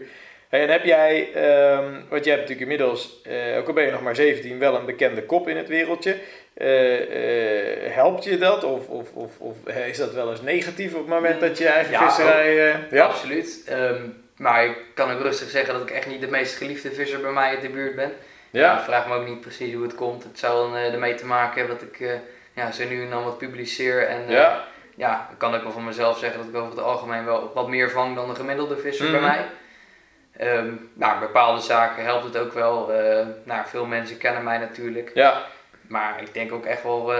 [0.49, 3.21] Hey, en heb jij, ehm want jij hebt natuurlijk inmiddels,
[3.57, 6.15] ook al ben je nog maar 17, wel een bekende kop in het wereldje.
[7.91, 8.63] Helpt je dat?
[8.63, 9.57] Of, of, of, of
[9.87, 12.71] is dat wel eens negatief op het moment dat je je eigen Ja, visserij...
[12.71, 13.05] eh, ja?
[13.05, 13.63] absoluut.
[13.67, 14.01] Ehm,
[14.37, 17.31] maar ik kan ook rustig zeggen dat ik echt niet de meest geliefde visser bij
[17.31, 18.11] mij in de buurt ben.
[18.49, 18.77] Ja?
[18.77, 20.23] Ik vraag me ook niet precies hoe het komt.
[20.23, 22.13] Het zou dan, eh, ermee te maken hebben dat ik eh,
[22.53, 24.07] ja, zo nu en dan wat publiceer.
[24.07, 24.63] En eh, Ja?
[24.95, 27.67] ja, ik kan ook wel van mezelf zeggen dat ik over het algemeen wel wat
[27.67, 29.13] meer vang dan de gemiddelde visser Mhm.
[29.13, 29.45] bij mij.
[30.37, 32.91] Ehm nou, bepaalde zaken helpt het ook wel.
[33.43, 35.11] Nou, veel mensen kennen mij natuurlijk.
[35.13, 35.41] Ja,
[35.87, 37.13] Maar ik denk ook echt wel,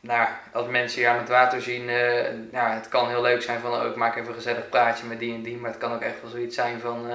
[0.00, 3.60] nou, als mensen hier aan het water zien, eh, nou, het kan heel leuk zijn
[3.60, 5.56] van, oh, ik maak even een gezellig praatje met die en die.
[5.56, 7.10] Maar het kan ook echt wel zoiets zijn van,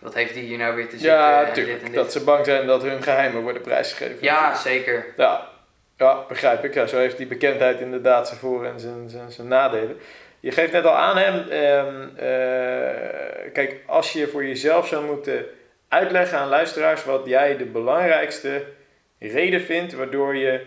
[0.00, 1.20] wat heeft die hier nou weer te zeggen?
[1.20, 1.84] Ja, natuurlijk.
[1.84, 1.94] dit.
[1.94, 4.18] Dat ze bang zijn dat hun geheimen worden prijsgegeven.
[4.20, 5.06] Ja, zeker.
[5.16, 5.48] Ja,
[5.96, 6.74] ja begrijp ik.
[6.74, 9.98] Ja, zo heeft die bekendheid inderdaad zijn voor- en zijn, zijn, zijn nadelen.
[10.40, 15.44] Je geeft net al aan hem, eh, kijk, als je voor jezelf zou moeten
[15.88, 18.64] uitleggen aan luisteraars wat jij de belangrijkste
[19.18, 20.66] reden vindt waardoor je,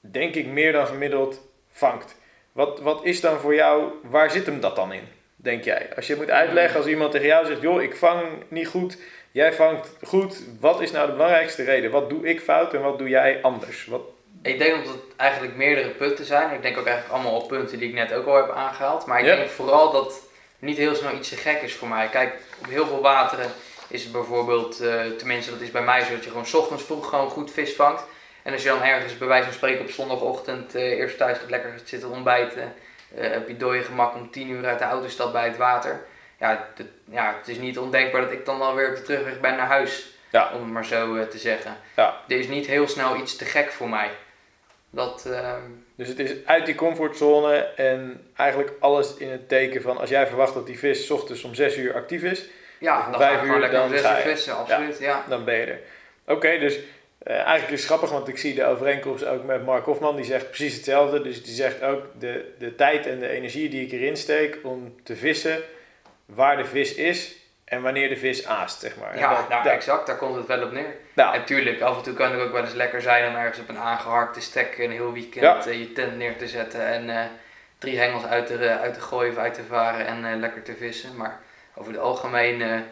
[0.00, 1.40] denk ik, meer dan gemiddeld
[1.70, 2.16] vangt.
[2.52, 5.08] Wat, wat is dan voor jou, waar zit hem dat dan in,
[5.44, 5.88] denk jij?
[5.96, 8.96] Als je moet uitleggen, als iemand tegen jou zegt, joh, ik vang niet goed,
[9.30, 11.90] jij vangt goed, wat is nou de belangrijkste reden?
[11.90, 13.86] Wat doe ik fout en wat doe jij anders?
[13.86, 14.00] Wat,
[14.42, 16.50] Ik denk dat het eigenlijk meerdere punten zijn.
[16.54, 19.06] Ik denk ook eigenlijk allemaal op punten die ik net ook al heb aangehaald.
[19.06, 19.36] Maar ik Ja.
[19.36, 20.20] denk vooral dat
[20.58, 22.08] niet heel snel iets te gek is voor mij.
[22.08, 23.50] Kijk, op heel veel wateren
[23.88, 26.82] is het bijvoorbeeld, eh, tenminste dat is bij mij zo, dat je gewoon 's ochtends
[26.84, 28.02] vroeg gewoon goed vis vangt.
[28.42, 31.50] En als je dan ergens bij wijze van spreken op zondagochtend eh, eerst thuis gaat
[31.50, 32.74] lekker zitten ontbijten,
[33.16, 36.00] heb je door je gemak om 10 uur uit de auto stapt bij het water.
[36.38, 39.56] Ja, het, ja, het is niet ondenkbaar dat ik dan alweer op de terugweg ben
[39.56, 40.06] naar huis.
[40.30, 40.50] Ja.
[40.54, 41.76] Om het maar zo eh, te zeggen.
[41.96, 42.20] Ja.
[42.28, 44.10] Er is niet heel snel iets te gek voor mij.
[44.90, 45.60] Dat, ehm,
[45.96, 50.26] Dus het is uit die comfortzone en eigenlijk alles in het teken van als jij
[50.26, 52.44] verwacht dat die vis 's ochtends om 6 uur actief is,
[52.78, 54.30] ja, Of dan vijf ga ik gewoon uur, lekker dan om zes ga uur je.
[54.34, 54.98] vissen, absoluut.
[54.98, 55.24] Ja.
[55.28, 55.80] dan ben je er.
[56.26, 56.78] Oké, dus
[57.24, 60.16] eh, eigenlijk is het grappig, want ik zie de overeenkomst ook met Mark Hofman.
[60.16, 61.22] Die zegt precies hetzelfde.
[61.22, 64.94] Dus die zegt ook de, de tijd en de energie die ik erin steek om
[65.02, 65.58] te vissen,
[66.26, 69.18] waar de vis is en wanneer de vis aast, zeg maar.
[69.18, 70.94] Ja, dat- nou dat- exact, daar komt het wel op neer.
[71.14, 73.58] nou, En tuurlijk, af en toe kan het ook wel eens lekker zijn om ergens
[73.58, 75.66] op een aangeharkte stek een heel weekend Ja.
[75.66, 77.24] eh, je tent neer te zetten en eh,
[77.78, 81.16] drie hengels uit te, uit te gooien of uit te varen en lekker te vissen.
[81.16, 81.40] Maar
[81.74, 82.84] over het algemeen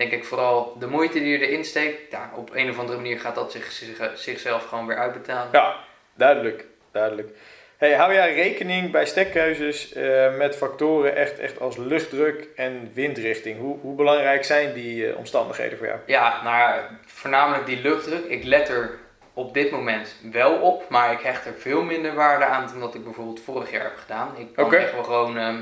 [0.00, 3.20] denk ik vooral de moeite die je erin steekt, ja, op een of andere manier
[3.20, 5.48] gaat dat zich, zich- zichzelf gewoon weer uitbetalen.
[5.52, 5.76] Ja,
[6.14, 6.64] duidelijk.
[6.92, 7.28] duidelijk.
[7.76, 13.58] Hey, hou jij rekening bij stekkeuzes eh, met factoren echt, echt als luchtdruk en windrichting?
[13.58, 15.98] Hoe, hoe belangrijk zijn die eh, omstandigheden voor jou?
[16.06, 18.24] Ja, nou voornamelijk die luchtdruk.
[18.24, 18.98] Ik let er
[19.34, 22.94] op dit moment wel op, maar ik hecht er veel minder waarde aan dan dat
[22.94, 24.34] ik bijvoorbeeld vorig jaar heb gedaan.
[24.38, 25.60] Ik kan echt wel gewoon, ehm,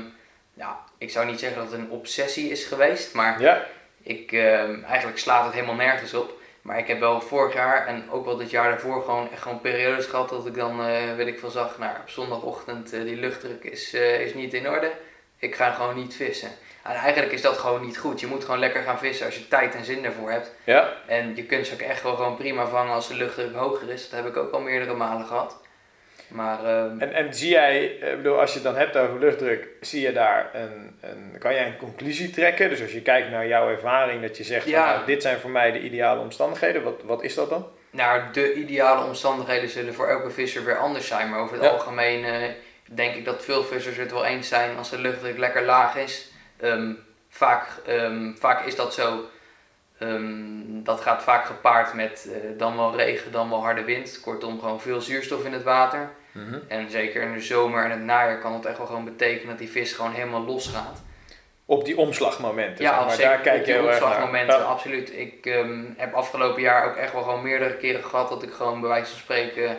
[0.53, 3.65] ja, ik zou niet zeggen dat het een obsessie is geweest, maar Ja,
[4.09, 6.37] ik, ehm, eigenlijk slaat het helemaal nergens op.
[6.61, 9.61] Maar ik heb wel vorig jaar en ook wel dit jaar daarvoor gewoon echt gewoon
[9.61, 13.15] periodes gehad dat ik dan, eh weet ik veel, zag, nou, op zondagochtend eh, die
[13.15, 14.91] luchtdruk is, eh, is niet in orde.
[15.37, 16.49] Ik ga gewoon niet vissen.
[16.83, 18.19] En eigenlijk is dat gewoon niet goed.
[18.19, 20.51] Je moet gewoon lekker gaan vissen als je tijd en zin ervoor hebt.
[20.63, 23.89] ja, En je kunt ze ook echt wel gewoon prima vangen als de luchtdruk hoger
[23.89, 24.09] is.
[24.09, 25.57] Dat heb ik ook al meerdere malen gehad.
[26.29, 29.67] Maar ehm, En, en zie jij, ik bedoel, als je het dan hebt over luchtdruk,
[29.81, 32.69] zie je daar een, een, kan jij een conclusie trekken?
[32.69, 34.93] Dus als je kijkt naar jouw ervaring, dat je zegt, van, Ja.
[34.93, 37.67] nou, dit zijn voor mij de ideale omstandigheden, wat, wat is dat dan?
[37.91, 41.29] nou, de ideale omstandigheden zullen voor elke visser weer anders zijn.
[41.29, 41.69] Maar over het Ja.
[41.71, 42.49] algemeen eh,
[42.83, 46.31] denk ik dat veel vissers het wel eens zijn als de luchtdruk lekker laag is.
[46.59, 46.91] Ehm,
[47.29, 49.29] vaak, ehm, vaak is dat zo.
[49.99, 54.19] Ehm, dat gaat vaak gepaard met eh, dan wel regen, dan wel harde wind.
[54.21, 56.09] Kortom, gewoon veel zuurstof in het water.
[56.67, 59.57] En zeker in de zomer en het najaar kan het echt wel gewoon betekenen dat
[59.57, 61.01] die vis gewoon helemaal los gaat.
[61.65, 64.55] Op die omslagmomenten, Ja, zeg maar zeker daar kijk op je die heel erg naar.
[64.57, 65.17] absoluut.
[65.17, 68.79] Ik ehm, heb afgelopen jaar ook echt wel gewoon meerdere keren gehad dat ik gewoon
[68.81, 69.77] bij wijze van spreken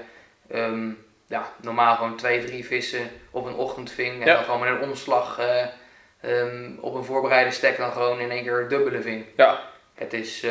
[0.50, 0.88] ehm,
[1.26, 4.20] ja, normaal gewoon twee, drie vissen op een ochtend ving.
[4.20, 4.34] En Ja.
[4.34, 5.66] dan gewoon met een omslag eh,
[6.80, 9.24] op een voorbereide stek dan gewoon in één keer dubbele ving.
[9.36, 9.60] Ja.
[10.00, 10.46] Het is,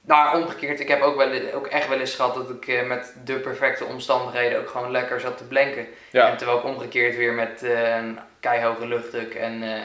[0.00, 3.14] nou omgekeerd, ik heb ook, wel, ook echt wel eens gehad dat ik eh, met
[3.24, 5.86] de perfecte omstandigheden ook gewoon lekker zat te blenken.
[6.10, 6.28] Ja.
[6.30, 9.80] En terwijl ik omgekeerd weer met eh, een keihoge luchtdruk en eh,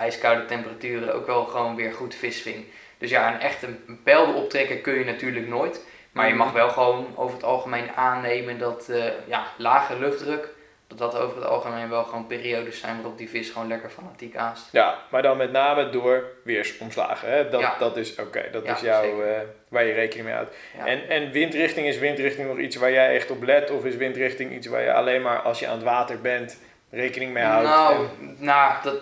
[0.00, 2.64] ijskoude temperaturen ook wel gewoon weer goed vis ving.
[2.98, 3.66] Dus ja, een echte
[4.02, 5.80] pijl optrekken kun je natuurlijk nooit.
[6.12, 6.42] Maar je Mhm.
[6.42, 8.90] mag wel gewoon over het algemeen aannemen dat
[9.26, 10.48] ja, lage luchtdruk,
[10.86, 14.36] dat dat over het algemeen wel gewoon periodes zijn waarop die vis gewoon lekker fanatiek
[14.36, 14.68] aast.
[14.72, 17.28] Ja, maar dan met name door weersomslagen.
[17.28, 17.48] Hè?
[17.48, 17.74] Dat, Ja.
[17.78, 20.54] dat is oké, dat Ja, is jouw, eh, waar je rekening mee houdt.
[20.76, 20.86] Ja.
[20.86, 23.70] En, en windrichting, is windrichting nog iets waar jij echt op let?
[23.70, 26.58] Of is windrichting iets waar je alleen maar als je aan het water bent
[26.90, 27.68] rekening mee houdt?
[27.68, 28.94] Nou, En- nou dat,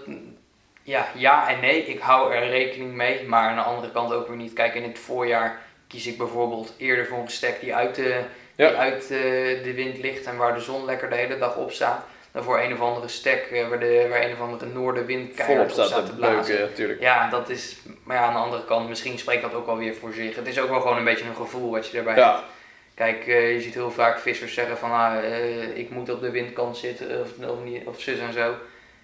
[0.82, 1.84] ja, ja en nee.
[1.84, 4.52] Ik hou er rekening mee, maar aan de andere kant ook weer niet.
[4.52, 8.20] Kijk, in het voorjaar kies ik bijvoorbeeld eerder voor een stek die uit, de,
[8.56, 8.68] Ja.
[8.68, 9.10] die uit eh,
[9.64, 12.04] de wind ligt en waar de zon lekker de hele dag op staat.
[12.32, 15.46] Dan voor een of andere stek eh, waar, de, waar een of andere noordenwind volop
[15.46, 16.70] keihard op staat te blazen.
[16.76, 17.00] beuken.
[17.00, 19.94] Ja, dat is, maar ja, aan de andere kant, misschien spreekt dat ook wel weer
[19.94, 20.36] voor zich.
[20.36, 22.42] Het is ook wel gewoon een beetje een gevoel wat je erbij hebt.
[22.94, 25.24] Kijk, eh, je ziet heel vaak vissers zeggen van ah,
[25.74, 28.54] ik moet op de windkant zitten of, of, niet, of zus en zo.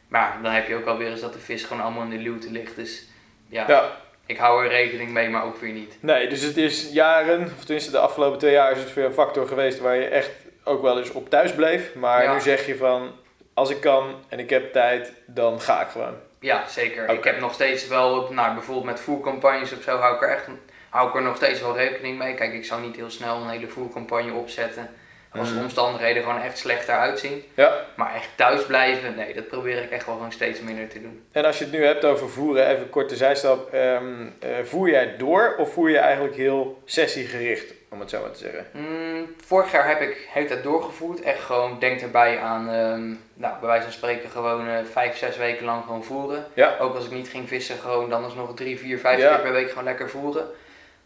[0.09, 2.51] Maar dan heb je ook alweer eens dat de vis gewoon allemaal in de luwte
[2.51, 2.77] ligt.
[2.77, 3.05] Dus
[3.49, 3.97] ja, ja.
[4.29, 5.97] Ik hou er rekening mee, maar ook weer niet.
[6.01, 9.12] Nee, dus het is jaren, of tenminste de afgelopen twee jaar is het weer een
[9.12, 10.31] factor geweest waar je echt
[10.64, 11.95] ook wel eens op thuis bleef.
[11.95, 12.35] Maar Ja.
[12.35, 13.11] nu zeg je van,
[13.55, 16.14] als ik kan en ik heb tijd, dan ga ik gewoon.
[16.41, 17.09] Ja, zeker.
[17.09, 20.47] Ik heb nog steeds wel, nou, bijvoorbeeld met voercampagnes of zo, hou ik er echt
[20.89, 22.35] hou ik er nog steeds wel rekening mee.
[22.35, 24.91] Kijk, ik zou niet heel snel een hele voercampagne opzetten
[25.39, 25.62] als de Mhm.
[25.62, 27.45] omstandigheden gewoon echt slecht eruit zien.
[27.55, 27.72] Ja.
[27.95, 31.22] Maar echt thuis blijven, nee, dat probeer ik echt wel gewoon steeds minder te doen.
[31.32, 33.72] En als je het nu hebt over voeren, even een korte zijstap.
[33.74, 34.05] ehm,
[34.41, 38.39] eh, voer jij door of voer je eigenlijk heel sessiegericht, om het zo maar te
[38.39, 38.66] zeggen?
[38.72, 41.20] Mm, vorig jaar heb ik tijd doorgevoerd.
[41.22, 45.36] Echt gewoon, denk erbij aan, ehm, nou, bij wijze van spreken, gewoon eh, vijf, zes
[45.36, 46.47] weken lang gewoon voeren.
[46.55, 46.76] Ja.
[46.80, 49.28] Ook als ik niet ging vissen, gewoon dan alsnog drie, vier, vijf Ja.
[49.34, 50.47] keer per week gewoon lekker voeren.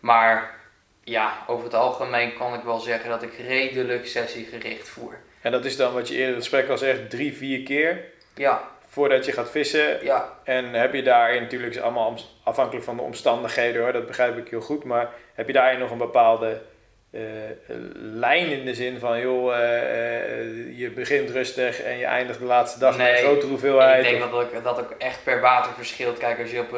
[0.01, 0.51] Maar
[1.05, 5.19] ja, over het algemeen kan ik wel zeggen dat ik redelijk sessiegericht voer.
[5.41, 8.05] En dat is dan wat je eerder in het gesprek al zegt, drie, vier keer
[8.35, 10.05] Ja, voordat je gaat vissen.
[10.05, 14.49] ja, En heb je daarin, natuurlijk allemaal afhankelijk van de omstandigheden hoor, dat begrijp ik
[14.49, 14.85] heel goed.
[14.85, 16.61] Maar heb je daarin nog een bepaalde
[17.11, 17.21] eh,
[17.95, 22.45] lijn in de zin van, joh, eh, eh, je begint rustig en je eindigt de
[22.45, 24.05] laatste dag met een grote hoeveelheid?
[24.05, 26.19] ik denk of- dat ik, dat ook echt per water verschilt.
[26.19, 26.77] Kijk, als je op,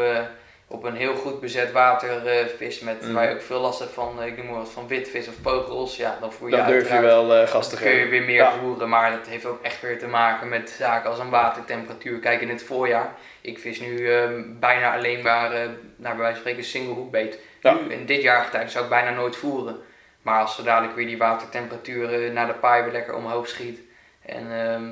[0.69, 3.12] op een heel goed bezet water eh vis met Mhm.
[3.12, 5.35] waar je ook veel last hebt van, eh, ik noem maar wat, van witvis of
[5.43, 8.07] vogels, ja, dan voer je dan durf je wel eh gas te Dan kun je
[8.09, 8.53] weer meer Ja.
[8.53, 12.19] voeren, maar dat heeft ook echt weer te maken met zaken als een watertemperatuur.
[12.19, 15.59] Kijk, in het voorjaar, ik vis nu ehm, bijna alleen maar, eh,
[15.97, 17.39] naar bij wijze van spreken, single hoekbeet.
[17.61, 17.75] Ja.
[17.75, 19.77] Nu, in dit jaargetijde zou ik bijna nooit voeren.
[20.23, 23.81] Maar als zo dadelijk weer die watertemperatuur eh, naar de paai weer lekker omhoog schiet.
[24.27, 24.91] En ehm,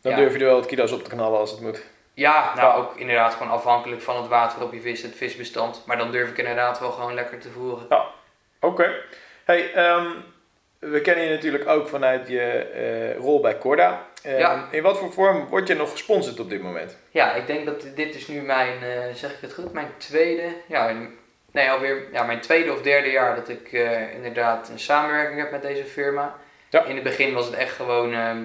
[0.00, 0.18] Dan ja.
[0.18, 1.82] durf je er wel wat kilo's op te knallen als het moet.
[2.18, 2.74] Ja, nou Ja.
[2.74, 5.82] ook inderdaad gewoon afhankelijk van het water op je vis, het visbestand.
[5.86, 7.86] Maar dan durf ik inderdaad wel gewoon lekker te voeren.
[8.60, 8.94] Oké.
[9.44, 10.06] Hey, ehm,
[10.78, 14.06] we kennen je natuurlijk ook vanuit je eh, rol bij Corda.
[14.22, 14.68] Ehm, Ja.
[14.70, 16.96] In wat voor vorm word je nog gesponsord op dit moment?
[17.10, 20.42] Ja, ik denk dat dit is nu mijn, eh, zeg ik het goed, mijn tweede,
[20.66, 20.94] ja,
[21.52, 25.50] nee alweer, ja, mijn tweede of derde jaar dat ik eh, inderdaad een samenwerking heb
[25.50, 26.34] met deze firma.
[26.68, 26.84] Ja.
[26.84, 28.42] In het begin was het echt gewoon, ehm,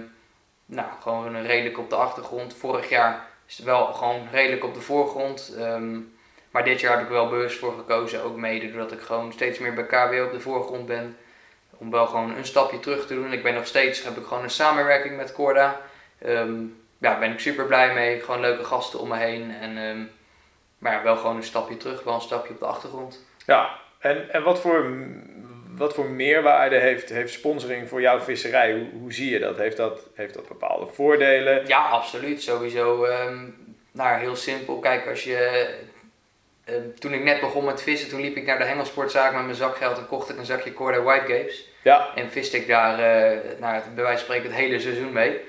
[0.66, 2.56] nou, gewoon redelijk op de achtergrond.
[2.56, 5.54] Vorig jaar is wel gewoon redelijk op de voorgrond.
[5.58, 6.00] ehm,
[6.52, 9.60] maar dit jaar heb ik wel bewust voor gekozen, ook mede doordat ik gewoon steeds
[9.60, 11.18] meer bij KW op de voorgrond ben.
[11.78, 13.34] Om wel gewoon een stapje terug te doen.
[13.34, 15.82] Ik ben nog steeds, heb ik gewoon een samenwerking met Corda.
[16.20, 16.54] Ehm,
[16.98, 18.20] ja, ben ik super blij mee.
[18.20, 19.56] Gewoon leuke gasten om me heen.
[19.62, 20.02] En, ehm,
[20.78, 23.26] maar wel gewoon een stapje terug, wel een stapje op de achtergrond.
[23.46, 24.96] Ja, en, en wat, voor,
[25.78, 28.74] wat voor meerwaarde heeft, heeft sponsoring voor jouw visserij?
[28.74, 29.58] Hoe, hoe zie je dat?
[29.58, 30.08] Heeft, dat?
[30.14, 31.68] heeft dat bepaalde voordelen?
[31.68, 32.42] Ja, absoluut.
[32.42, 33.04] Sowieso.
[33.04, 33.38] ehm
[33.92, 34.80] nou, heel simpel.
[34.80, 35.70] Kijk, als je.
[36.66, 39.56] ehm, toen ik net begon met vissen, toen liep ik naar de hengelsportzaak met mijn
[39.56, 41.68] zakgeld en kocht ik een zakje Corda Whitegapes.
[41.84, 42.98] Ja, En viste ik daar,
[43.60, 45.42] nou, bij wijze van spreken, het hele seizoen mee.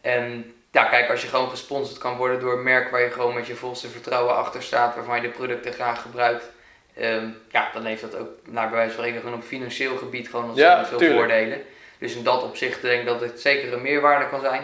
[0.00, 3.34] En ja, kijk, als je gewoon gesponsord kan worden door een merk waar je gewoon
[3.34, 6.51] met je volste vertrouwen achter staat, waarvan je de producten graag gebruikt.
[6.94, 10.28] Ehm, ja, dan heeft dat ook, naar bij wijze van spreken, gewoon op financieel gebied
[10.28, 11.18] gewoon ontzettend Ja, veel tuurlijk.
[11.20, 11.62] voordelen.
[11.98, 14.62] Dus in dat opzicht denk ik dat het zeker een meerwaarde kan zijn.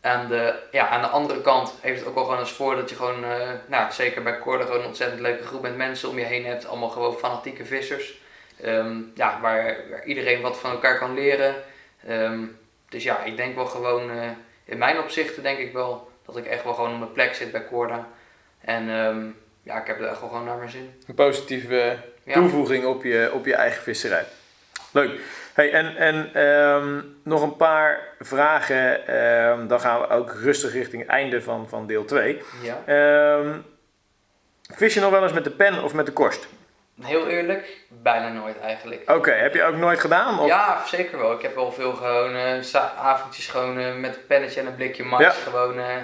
[0.00, 2.90] Aan de, ja, aan de andere kant heeft het ook wel gewoon als voor dat
[2.90, 6.18] je gewoon, eh, nou, zeker bij Corda, gewoon een ontzettend leuke groep met mensen om
[6.18, 6.66] je heen hebt.
[6.66, 8.20] Allemaal gewoon fanatieke vissers.
[8.62, 11.54] Ehm, ja, waar, waar iedereen wat van elkaar kan leren.
[12.06, 12.40] Ehm,
[12.88, 14.28] dus ja, ik denk wel gewoon, eh,
[14.64, 17.52] in mijn opzichten denk ik wel dat ik echt wel gewoon op mijn plek zit
[17.52, 18.08] bij Corda.
[18.60, 18.88] En
[19.68, 20.94] ja, ik heb er echt wel gewoon naar mijn zin.
[21.06, 22.34] een positieve Ja.
[22.34, 24.24] toevoeging op je, op je eigen visserij.
[24.92, 25.20] Leuk.
[25.54, 29.06] Hey, en en ehm, nog een paar vragen.
[29.06, 32.42] ehm, dan gaan we ook rustig richting het einde van, van deel 2.
[32.62, 32.82] Ja.
[32.86, 33.58] Ehm,
[34.74, 36.48] vis je nog wel eens met de pen of met de korst?
[37.02, 39.10] Heel eerlijk, bijna nooit eigenlijk.
[39.10, 40.38] Oké, heb je ook nooit gedaan?
[40.40, 40.46] Of?
[40.46, 41.32] Ja, zeker wel.
[41.32, 42.36] Ik heb wel veel gewoon
[42.98, 45.04] avondjes gewoon eh, met een pennetje en een blikje.
[45.18, 45.30] Ja.
[45.30, 45.96] Gewoon, eh,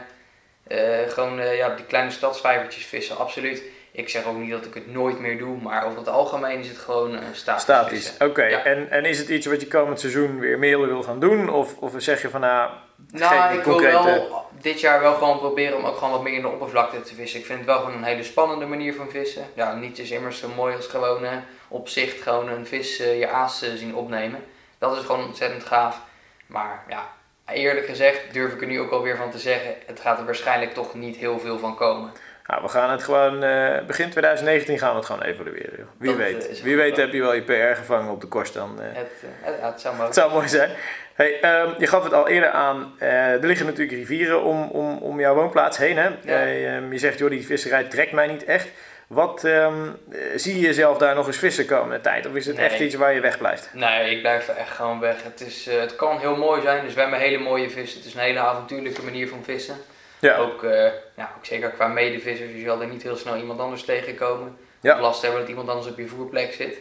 [1.09, 3.63] gewoon eh, ja, die kleine stadsvijvertjes vissen, absoluut.
[3.93, 6.69] Ik zeg ook niet dat ik het nooit meer doe, maar over het algemeen is
[6.69, 7.63] het gewoon eh, statisch.
[7.63, 8.27] Statisch, vissen.
[8.27, 8.45] oké.
[8.45, 8.65] Ja.
[8.65, 11.51] En, en is het iets wat je komend seizoen weer meer wil gaan doen?
[11.51, 12.71] Of, of zeg je van nou,
[13.11, 16.43] Nou, ik wil wel dit jaar wel gewoon proberen om ook gewoon wat meer in
[16.43, 17.41] de oppervlakte te vissen.
[17.41, 19.47] Ik vind het wel gewoon een hele spannende manier van vissen.
[19.55, 21.37] Ja, niet is immers zo mooi als gewoon eh,
[21.69, 24.45] op zicht gewoon een vis eh, je aas eh, zien opnemen.
[24.79, 26.01] Dat is gewoon ontzettend gaaf.
[26.47, 27.13] Maar ja,
[27.53, 30.75] eerlijk gezegd durf ik er nu ook alweer van te zeggen, het gaat er waarschijnlijk
[30.75, 32.13] toch niet heel veel van komen.
[32.47, 35.75] Nou, we gaan het gewoon, eh, begin 2019 gaan we het gewoon evalueren.
[35.79, 35.87] joh.
[35.99, 36.49] Wie Dat, weet.
[36.59, 37.05] eh, Wie weet plan.
[37.05, 38.81] heb je wel je PR gevangen op de korst dan.
[38.81, 38.87] eh.
[38.93, 40.71] Het, eh, het zou Het zou mooi zijn.
[41.15, 44.99] Hey, ehm, je gaf het al eerder aan, eh, er liggen natuurlijk rivieren om, om,
[44.99, 45.97] om jouw woonplaats heen.
[45.97, 46.11] Hè?
[46.25, 48.69] Eh, ehm, je zegt, joh, die visserij trekt mij niet echt.
[49.09, 52.27] Wat ehm, eh, zie je jezelf daar nog eens vissen komende tijd?
[52.27, 52.65] Of is het Nee.
[52.67, 53.71] echt iets waar je weg blijft?
[53.73, 55.23] Nee, ik blijf er echt gewoon weg.
[55.23, 57.99] Het, is, eh, het kan heel mooi zijn, dus we hebben hele mooie vissen.
[57.99, 59.77] Het is een hele avontuurlijke manier van vissen.
[60.19, 60.85] Ja, Ook, eh,
[61.17, 64.57] ja, ook zeker qua medevissers, je zal er niet heel snel iemand anders tegenkomen.
[64.81, 64.95] Ja.
[64.95, 66.79] Of last hebben dat iemand anders op je voerplek zit.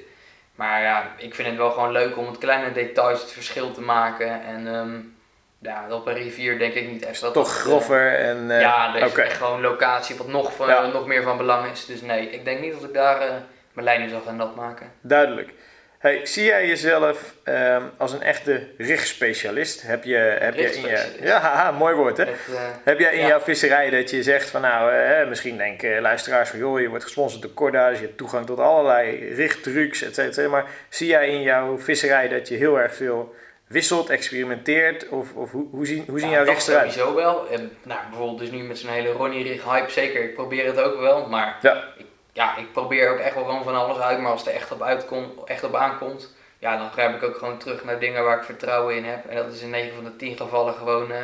[0.56, 3.82] Maar ja, ik vind het wel gewoon leuk om het kleine details het verschil te
[3.82, 4.42] maken.
[4.44, 5.00] En ehm,
[5.64, 8.52] ja, op een rivier denk ik niet echt dat Toch eh, grover en...
[8.52, 10.86] eh, ja, er is echt gewoon locatie wat nog, van, Ja.
[10.86, 11.86] nog meer van belang is.
[11.86, 13.28] Dus nee, ik denk niet dat ik daar eh,
[13.74, 14.92] mijn lijnen zal gaan nat maken.
[15.02, 15.50] Duidelijk.
[16.00, 19.82] Hey, zie jij jezelf ehm, als een echte richtspecialist?
[19.82, 21.16] Heb je, heb je in je...
[21.22, 22.24] Ja, haha, mooi woord hè?
[22.26, 22.38] Het,
[22.84, 23.28] Heb jij in Ja.
[23.28, 27.42] jouw visserij dat je zegt van nou, misschien denken luisteraars van joh, je wordt gesponsord
[27.42, 30.50] door Corda, dus je hebt toegang tot allerlei richttrucs, et cetera.
[30.50, 33.36] Maar zie jij in jouw visserij dat je heel erg veel
[33.74, 35.10] wisselt, experimenteert?
[35.10, 36.62] Of, of hoe, hoe zien, hoe zien ja, jouw eruit?
[36.62, 37.48] sowieso wel.
[37.50, 40.24] En, nou, bijvoorbeeld dus nu met zo'n hele Ronnie Rig hype, zeker.
[40.24, 41.84] Ik probeer het ook wel, maar Ja.
[41.98, 44.20] ik, ja, ik probeer ook echt wel gewoon van alles uit.
[44.20, 47.38] Maar als het er echt op, uitkomt, echt op aankomt, ja, dan grijp ik ook
[47.38, 49.26] gewoon terug naar dingen waar ik vertrouwen in heb.
[49.26, 51.18] En dat is in 9 van de 10 gevallen gewoon eh,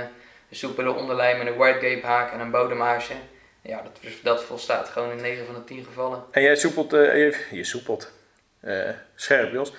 [0.49, 3.13] een soepele onderlijm met een white gape haak en een bodemhaasje.
[3.61, 6.23] Ja, dat, dat volstaat gewoon in 9 van de 10 gevallen.
[6.31, 8.11] En jij soepelt, eh, je, je soepelt,
[8.59, 9.73] eh, scherp Jos,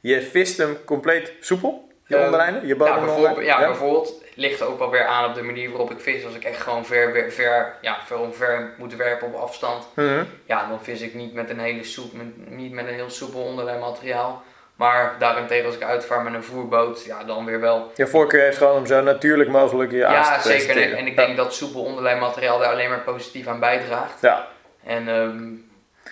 [0.00, 1.85] je vist hem compleet soepel?
[2.06, 5.42] Je Ehm, onderlijnen, je Nou, bijvoorbeeld, ja, bijvoorbeeld ligt ook wel weer aan op de
[5.42, 6.24] manier waarop ik vis.
[6.24, 10.24] Als ik echt gewoon ver, ver, ver, ja, ver omver moet werpen op afstand, Mhm.
[10.44, 13.40] ja, dan vis ik niet met een hele soep, met, niet met een heel soepel
[13.40, 14.42] onderlijn materiaal.
[14.76, 17.92] Maar daarentegen als ik uitvaar met een voerboot, ja, dan weer wel.
[17.94, 20.94] Je voorkeur heeft gewoon om zo natuurlijk mogelijk je Ja, te zeker.
[20.94, 24.20] En, ik denk dat soepel onderlijn materiaal daar alleen maar positief aan bijdraagt.
[24.20, 24.46] Ja.
[24.84, 25.44] En ehm,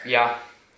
[0.09, 0.35] ja,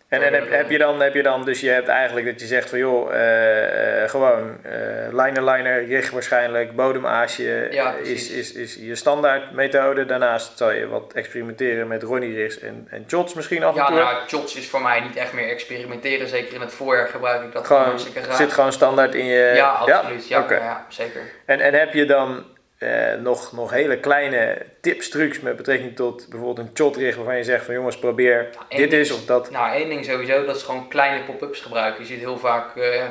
[0.08, 2.46] En, en heb, heb, je dan, heb je dan, dus je hebt eigenlijk dat je
[2.46, 4.72] zegt van joh, eh, eh, gewoon eh
[5.10, 10.04] liner, liner, richt waarschijnlijk, bodemaasje Ja, is, is, is je standaard methode.
[10.04, 13.86] Daarnaast zal je wat experimenteren met Ronnie rigs en, en shots misschien af en ja
[13.86, 13.96] toe.
[13.96, 16.28] nou, shots is voor mij niet echt meer experimenteren.
[16.28, 18.36] Zeker in het voorjaar gebruik ik dat gewoon, hartstikke graag.
[18.36, 19.52] zit gewoon standaard in je...
[19.54, 20.28] ja, absoluut.
[20.28, 21.20] Ja, ja, zeker.
[21.44, 22.44] En, en heb je dan
[22.78, 27.44] eh, nog, nog hele kleine tips, trucs met betrekking tot bijvoorbeeld een shotrig waarvan je
[27.44, 29.50] zegt van jongens probeer één dit ding is of dat.
[29.50, 32.00] Nou, één ding sowieso, dat is gewoon kleine pop-ups gebruiken.
[32.02, 33.04] Je ziet heel vaak eh,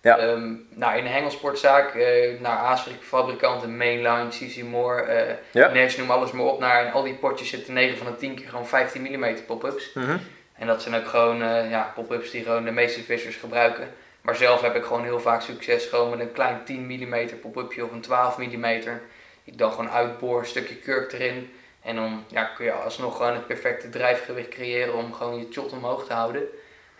[0.00, 0.18] Ja.
[0.18, 5.72] ehm, nou, in een hengelsportzaak eh naar aasfabrikanten, Mainline, CC Moore, Ja.
[5.96, 6.60] Noem alles maar op.
[6.60, 9.90] Naar, en al die potjes zitten 9 van de 10 keer gewoon 15 mm pop-ups.
[9.94, 10.16] Mhm.
[10.58, 11.38] En dat zijn ook gewoon
[11.68, 13.88] ja, pop-ups die gewoon de meeste vissers gebruiken.
[14.26, 17.84] Maar zelf heb ik gewoon heel vaak succes gewoon met een klein 10 mm pop-upje
[17.84, 18.64] of een 12 mm.
[19.44, 21.52] Ik dan gewoon uitboor, een stukje kurk erin.
[21.82, 25.72] En dan ja, kun je alsnog gewoon het perfecte drijfgewicht creëren om gewoon je shot
[25.72, 26.42] omhoog te houden.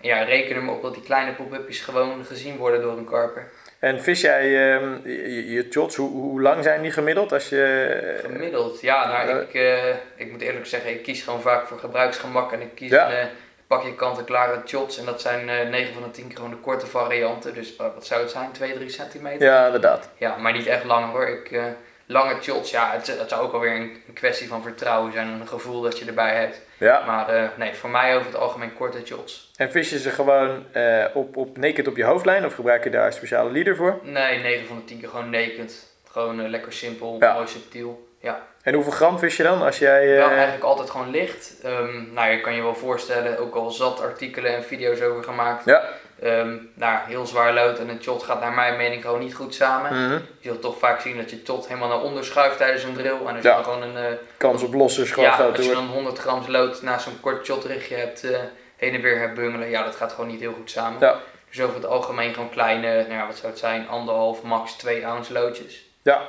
[0.00, 3.04] En ja, reken er maar op dat die kleine pop-upjes gewoon gezien worden door een
[3.04, 3.48] karper.
[3.78, 8.18] En vis jij ehm, je, je shots, hoe, hoe lang zijn die gemiddeld als je...
[8.24, 9.42] Gemiddeld, ja, nou, Eh.
[9.42, 12.90] ik, eh, ik moet eerlijk zeggen, ik kies gewoon vaak voor gebruiksgemak en ik kies
[12.90, 13.20] Ja.
[13.20, 13.28] een
[13.68, 14.98] eh, pakje kant-en-klare shots.
[14.98, 17.54] En dat zijn eh 9 van de 10 keer gewoon de korte varianten.
[17.54, 18.52] Dus wat, wat zou het zijn?
[18.52, 19.46] 2, 3 centimeter?
[19.46, 20.08] Ja, inderdaad.
[20.18, 21.26] Ja, maar niet echt lang hoor.
[21.28, 21.64] Ik, eh,
[22.06, 25.40] lange shots, ja, het, het zou ook alweer een, een kwestie van vertrouwen zijn en
[25.40, 26.60] een gevoel dat je erbij hebt.
[26.78, 27.02] Ja.
[27.06, 29.50] Maar eh, nee, voor mij over het algemeen korte shots.
[29.56, 32.90] En vis je ze gewoon eh, op, op naked op je hoofdlijn of gebruik je
[32.90, 33.98] daar een speciale leader voor?
[34.02, 35.94] Nee, 9 van de 10 keer gewoon naked.
[36.10, 37.34] Gewoon eh, lekker simpel, Ja.
[37.34, 38.08] mooi subtiel.
[38.26, 38.46] Ja.
[38.62, 40.12] En hoeveel gram vis je dan als jij...
[40.12, 41.54] eh, Wel eigenlijk altijd gewoon licht.
[41.62, 45.64] Ehm, nou, je kan je wel voorstellen, ook al zat artikelen en video's over gemaakt.
[45.64, 45.82] Ja.
[46.22, 49.54] Ehm, nou, heel zwaar lood en een shot gaat naar mijn mening gewoon niet goed
[49.54, 49.92] samen.
[50.04, 50.12] Mhm.
[50.12, 53.18] Je zult toch vaak zien dat je shot helemaal naar onder schuift tijdens een drill.
[53.26, 53.56] En als Ja.
[53.56, 56.42] je dan gewoon een, eh, Kans op losse gewoon ja, als je dan 100 gram
[56.48, 58.38] lood naast zo'n kort shotrichtje hebt, eh,
[58.76, 61.00] heen en weer hebt bungelen, ja, dat gaat gewoon niet heel goed samen.
[61.00, 61.16] Ja.
[61.50, 65.06] Dus over het algemeen gewoon kleine, nou ja, wat zou het zijn, anderhalf, max 2
[65.06, 65.84] ounce loodjes.
[66.02, 66.22] Ja.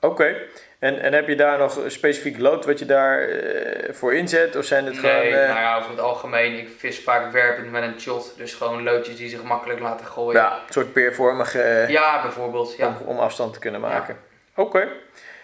[0.00, 0.36] Oké.
[0.80, 4.56] En, en heb je daar nog een specifiek lood wat je daar eh, voor inzet?
[4.56, 5.40] Of zijn het nee, gewoon...
[5.42, 8.82] eh, nou ja, over het algemeen, ik vis vaak werpend met een shot, dus gewoon
[8.82, 10.40] loodjes die zich makkelijk laten gooien.
[10.40, 12.76] ja, een soort peervormig eh, Ja, bijvoorbeeld.
[12.76, 12.86] Ja.
[12.86, 14.16] om, om afstand te kunnen maken.
[14.56, 14.88] Oké.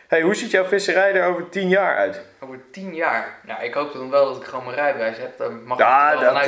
[0.08, 2.20] Hey, hoe ziet jouw visserij er over 10 jaar uit?
[2.40, 3.38] Over 10 jaar.
[3.42, 5.38] Nou, ik hoop dan wel dat ik gewoon mijn rijbewijs heb.
[5.38, 6.46] Daar mag Ja, ik wel dat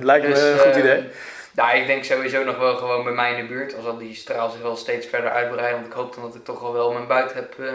[0.00, 1.10] lijkt me Dus, een goed idee.
[1.54, 3.76] Nou, ik denk sowieso nog wel gewoon bij mij in de buurt.
[3.76, 5.74] Als al die straal zich wel steeds verder uitbreidt.
[5.74, 7.72] Want ik hoop dan dat ik toch wel wel mijn buiten heb eh,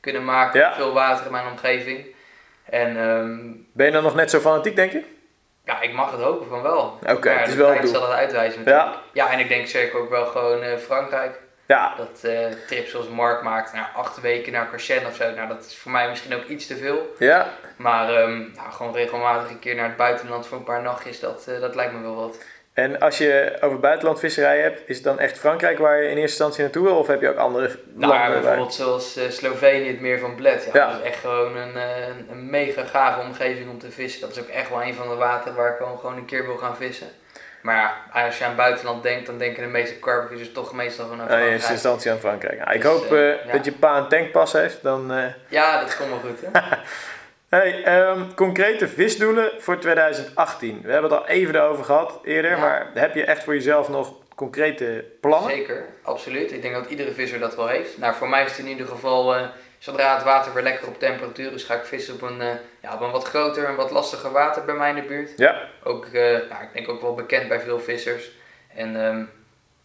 [0.00, 0.60] kunnen maken.
[0.60, 0.74] Ja.
[0.74, 2.06] Veel water in mijn omgeving.
[2.64, 3.38] En ehm,
[3.72, 5.02] Ben je dan nog net zo fanatiek, denk je?
[5.64, 6.98] ja, ik mag het hopen van wel.
[7.08, 7.90] Oké, ja, het is wel doel.
[7.90, 8.94] zal dat uitwijzen natuurlijk.
[8.94, 11.38] Ja, Ja, en ik denk zeker ook wel gewoon eh, Frankrijk.
[11.66, 15.30] ja, Dat eh trips zoals Mark maakt, nou, acht weken naar Carchen of zo.
[15.30, 17.14] Nou, dat is voor mij misschien ook iets te veel.
[17.18, 17.48] ja.
[17.76, 21.74] Maar nou, gewoon regelmatig een keer naar het buitenland voor een paar nachtjes, dat, dat
[21.74, 22.38] lijkt me wel wat.
[22.72, 26.20] En als je over buitenlandvisserij hebt, is het dan echt Frankrijk waar je in eerste
[26.22, 26.96] instantie naartoe wil?
[26.96, 27.76] Of heb je ook andere Nou,
[28.12, 28.18] landen?
[28.18, 30.64] waar- bijvoorbeeld zoals eh, Slovenië, het meer van Bled.
[30.64, 30.90] Ja, Ja.
[30.92, 34.20] Dat is echt gewoon een, eh, een, een mega gave omgeving om te vissen.
[34.20, 36.46] Dat is ook echt wel een van de wateren waar ik gewoon, gewoon een keer
[36.46, 37.06] wil gaan vissen.
[37.62, 41.06] Maar ja, als je aan het buitenland denkt, dan denken de meeste carpvissers toch meestal
[41.08, 41.52] van Oh, in Frankrijk.
[41.54, 42.58] eerste instantie aan Frankrijk.
[42.58, 43.52] Nou, ik Dus, hoop eh, eh, ja.
[43.52, 44.82] dat je pa een tankpas heeft.
[44.82, 46.60] Dan, eh, Ja, dat komt wel goed hè.
[47.50, 50.80] Hey, ehm, concrete visdoelen voor 2018.
[50.82, 52.58] We hebben het al even over gehad eerder, Ja.
[52.58, 55.50] maar heb je echt voor jezelf nog concrete plannen?
[55.50, 56.52] Zeker, absoluut.
[56.52, 57.98] Ik denk dat iedere visser dat wel heeft.
[57.98, 59.46] Nou, voor mij is het in ieder geval, eh,
[59.78, 62.48] zodra het water weer lekker op temperatuur is, ga ik vissen op een, eh,
[62.82, 65.30] ja, op een wat groter en wat lastiger water bij mij in de buurt.
[65.36, 68.30] Ja, Ook, nou, ik denk ook wel bekend bij veel vissers.
[68.74, 69.22] En ehm,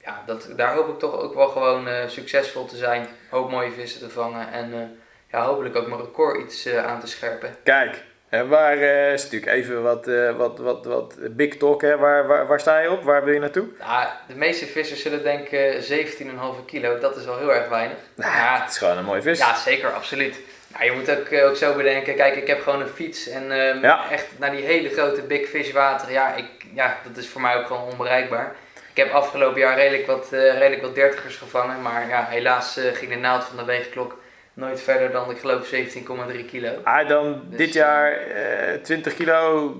[0.03, 3.07] ja, dat, daar hoop ik toch ook wel gewoon succesvol te zijn.
[3.29, 4.99] Hoop mooie vissen te vangen en
[5.35, 7.55] ja, hopelijk ook mijn record iets eh, aan te scherpen.
[7.63, 8.03] kijk.
[8.29, 11.97] En waar eh, is natuurlijk even wat, eh, wat, wat, wat big talk, hè?
[11.97, 13.03] Waar, waar, waar sta je op?
[13.03, 13.67] Waar wil je naartoe?
[13.79, 17.97] Nou, de meeste vissers zullen denken 17,5 kilo, dat is wel heel erg weinig.
[18.15, 19.37] Ja, Het is gewoon een mooie vis.
[19.39, 20.39] Ja, zeker, absoluut.
[20.67, 23.81] Nou, je moet ook, ook zo bedenken, kijk, ik heb gewoon een fiets en ehm,
[23.81, 24.09] Ja.
[24.11, 27.55] echt naar die hele grote big fish water, ja, ik, ja, dat is voor mij
[27.55, 28.55] ook gewoon onbereikbaar.
[28.93, 33.17] Ik heb afgelopen jaar redelijk wat, redelijk wat dertigers gevangen, maar ja, helaas ging de
[33.17, 34.17] naald van de weegklok
[34.55, 36.69] nooit verder dan, ik geloof, 17,3 kilo.
[36.83, 39.73] Ah, dan Dus, dit jaar eh 20 kilo,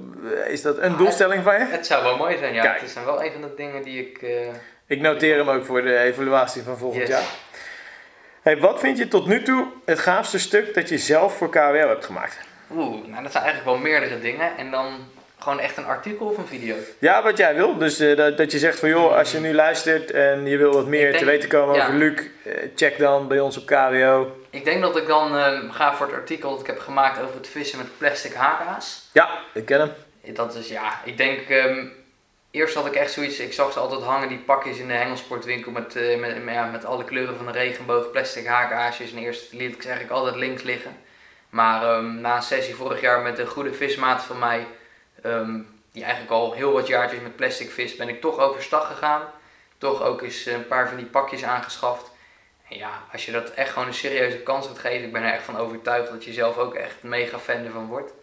[0.46, 1.66] eh, is dat een Ah, doelstelling van je?
[1.66, 2.62] Het zou wel mooi zijn, ja.
[2.62, 2.80] Kijk.
[2.82, 4.18] Het dan wel een van de dingen die ik...
[4.22, 4.30] eh,
[4.88, 7.10] Ik noteer hem ook voor de evaluatie van volgend Yes.
[7.12, 7.24] jaar.
[8.42, 11.88] Hey, wat vind je tot nu toe het gaafste stuk dat je zelf voor KWO
[11.88, 12.40] hebt gemaakt?
[12.72, 14.58] Oeh, nou dat zijn eigenlijk wel meerdere dingen.
[14.58, 14.88] En dan
[15.40, 16.76] gewoon echt een artikel of een video.
[17.00, 17.78] Ja, wat jij wil.
[17.78, 20.74] Dus eh, dat, dat je zegt van joh, als je nu luistert en je wil
[20.74, 21.82] wat meer denk- te weten komen ja.
[21.82, 24.36] over Luc, eh, check dan bij ons op KWO.
[24.56, 27.36] Ik denk dat ik dan eh, ga voor het artikel dat ik heb gemaakt over
[27.36, 29.10] het vissen met plastic haka's.
[29.12, 29.92] Ja, ik ken hem.
[30.34, 31.50] Dat is ja, ik denk.
[31.50, 31.86] ehm,
[32.52, 33.40] eerst had ik echt zoiets.
[33.40, 35.72] Ik zag ze altijd hangen, die pakjes in de hengelsportwinkel.
[35.72, 39.12] Met, eh, met, ja, met alle kleuren van de regenboog, plastic haakaasjes.
[39.12, 40.98] En eerst liet ik ze eigenlijk altijd links liggen.
[41.50, 44.68] Maar ehm, na een sessie vorig jaar met een goede vismaat van mij.
[45.22, 45.60] ehm,
[45.92, 49.22] die eigenlijk al heel wat jaartjes met plastic vis, ben ik toch overstag gegaan.
[49.78, 52.12] Toch ook eens een paar van die pakjes aangeschaft.
[52.78, 55.44] Ja, als je dat echt gewoon een serieuze kans gaat geven, ik ben er echt
[55.44, 58.14] van overtuigd dat je zelf ook echt mega fan ervan wordt.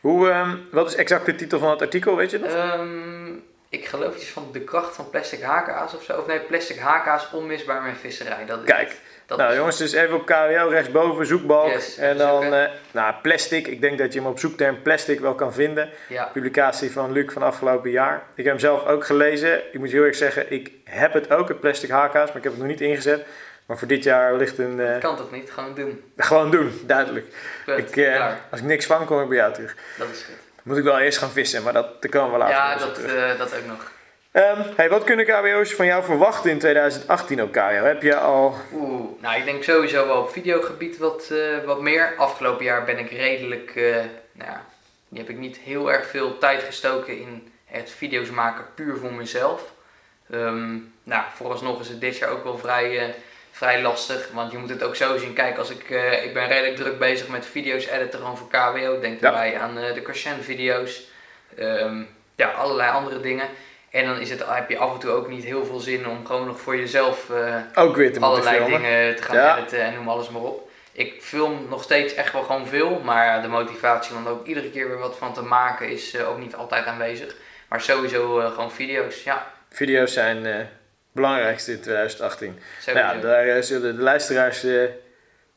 [0.00, 2.54] Hoe, ehm, wat is exact de titel van het artikel, weet je dat?
[2.54, 3.32] Ehm,
[3.68, 6.18] ik geloof iets van de kracht van plastic haka's of zo.
[6.18, 8.44] Of nee, plastic haka's onmisbaar met visserij.
[8.46, 8.96] Dat Kijk.
[9.26, 11.72] Dat nou is- jongens, dus even op KWO rechtsboven, zoekbalk.
[11.72, 15.34] Yes, en dan, eh, nou plastic, ik denk dat je hem op zoekterm plastic wel
[15.34, 15.90] kan vinden.
[16.08, 18.14] Ja, Publicatie van Luc van afgelopen jaar.
[18.34, 19.58] Ik heb hem zelf ook gelezen.
[19.72, 22.52] Ik moet heel erg zeggen, ik heb het ook, het plastic haka's, maar ik heb
[22.52, 23.24] het nog niet ingezet.
[23.72, 25.50] Maar voor dit jaar ligt een, eh, kan toch niet?
[25.50, 26.12] Gewoon doen.
[26.16, 27.26] gewoon doen, duidelijk.
[27.76, 29.76] Ik, eh, als ik niks vang, kom ik bij jou terug.
[29.98, 30.34] Dat is goed.
[30.62, 33.56] Moet ik wel eerst gaan vissen, maar dat, komen we later Ja, dat, eh, dat
[33.56, 33.90] ook nog.
[34.32, 37.84] Ehm, hey, wat kunnen KWO's van jou verwachten in 2018 op KWO?
[37.84, 38.54] Heb je al...
[38.72, 41.32] Oeh, nou ik denk sowieso wel op videogebied wat,
[41.64, 42.14] wat meer.
[42.16, 43.74] Afgelopen jaar ben ik redelijk,
[44.32, 44.64] nou ja,
[45.08, 49.12] die heb ik niet heel erg veel tijd gestoken in het video's maken puur voor
[49.12, 49.72] mezelf.
[50.30, 53.14] Ehm, nou, vooralsnog is het dit jaar ook wel vrij,
[53.52, 55.32] vrij lastig, want je moet het ook zo zien.
[55.32, 59.00] Kijk, als ik, eh, ik ben redelijk druk bezig met video's editen gewoon voor KWO.
[59.00, 59.20] Denk Ja.
[59.20, 61.10] daarbij aan eh, de Crescent video's,
[61.58, 62.02] Ehm,
[62.36, 63.46] ja, allerlei andere dingen.
[63.90, 66.26] En dan is het, heb je af en toe ook niet heel veel zin om
[66.26, 68.80] gewoon nog voor jezelf eh, Ook weer te allerlei filmen.
[68.82, 69.56] dingen te gaan Ja.
[69.58, 70.70] editen en noem alles maar op.
[70.92, 74.70] Ik film nog steeds echt wel gewoon veel, maar de motivatie om er ook iedere
[74.70, 77.34] keer weer wat van te maken is ook niet altijd aanwezig.
[77.68, 80.68] Maar sowieso gewoon video's, ja, Video's zijn
[81.12, 82.58] belangrijkste in 2018.
[82.80, 83.06] sowieso.
[83.06, 84.82] Ja, daar eh, zullen de luisteraars eh,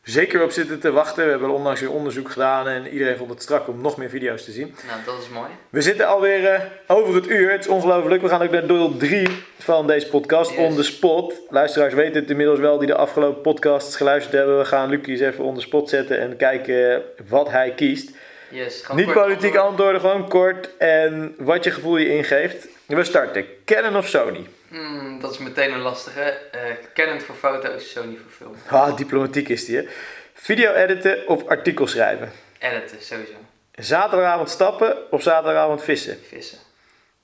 [0.04, 1.24] zeker op zitten te wachten.
[1.24, 4.46] We hebben onlangs weer onderzoek gedaan en iedereen vond het strak om nog meer video's
[4.46, 4.76] te zien.
[4.88, 5.50] Nou, dat is mooi.
[5.70, 7.52] We zitten alweer eh, over het uur.
[7.52, 8.22] Het is ongelooflijk.
[8.22, 9.28] We gaan ook naar deel 3
[9.60, 10.60] van deze podcast, Yes.
[10.60, 11.34] On The Spot.
[11.50, 14.58] Luisteraars weten het inmiddels wel die de afgelopen podcasts geluisterd hebben.
[14.58, 18.12] We gaan Lucie eens even on the spot zetten en kijken wat hij kiest.
[18.50, 19.58] Yes, Niet politiek antwoord.
[19.68, 22.68] antwoorden, gewoon kort en wat je gevoel je ingeeft.
[22.86, 23.46] We starten.
[23.66, 24.46] Canon of Sony?
[24.68, 26.22] Hmm, dat is meteen een lastige.
[26.22, 26.62] Eh
[26.94, 28.56] Canon voor foto's, Sony voor film.
[28.82, 29.88] Ah, diplomatiek is die hè.
[30.34, 32.32] Video editen of artikel schrijven?
[32.60, 33.34] Editen, sowieso.
[33.76, 36.20] Zaterdagavond stappen of zaterdagavond vissen?
[36.28, 36.58] Vissen.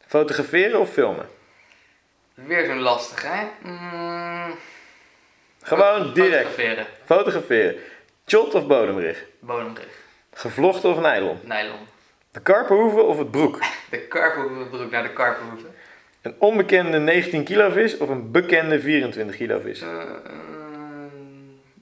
[0.08, 1.30] Fotograferen of filmen?
[2.34, 3.44] Weer zo'n lastige, hè?
[3.62, 4.56] Hmm,
[5.62, 6.34] Gewoon direct.
[6.48, 6.86] Fotograferen.
[7.06, 7.76] Fotograferen.
[8.28, 9.24] Shot of bodemrig?
[9.40, 9.88] Bodemrig.
[10.34, 11.40] Gevlochten of nylon?
[11.44, 11.88] Nylon.
[12.32, 13.60] De karperhoeven of het broek?
[13.90, 15.76] De karperhoevenbroek naar de karperhoeven.
[16.22, 19.82] Een onbekende 19 kilo vis of een bekende 24 kilo vis?
[19.82, 20.02] Eh, eh,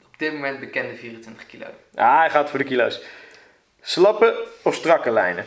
[0.05, 1.65] op dit moment bekende 24 kilo.
[1.95, 3.01] Ah, hij gaat voor de kilo's.
[3.81, 5.45] Slappe of strakke lijnen?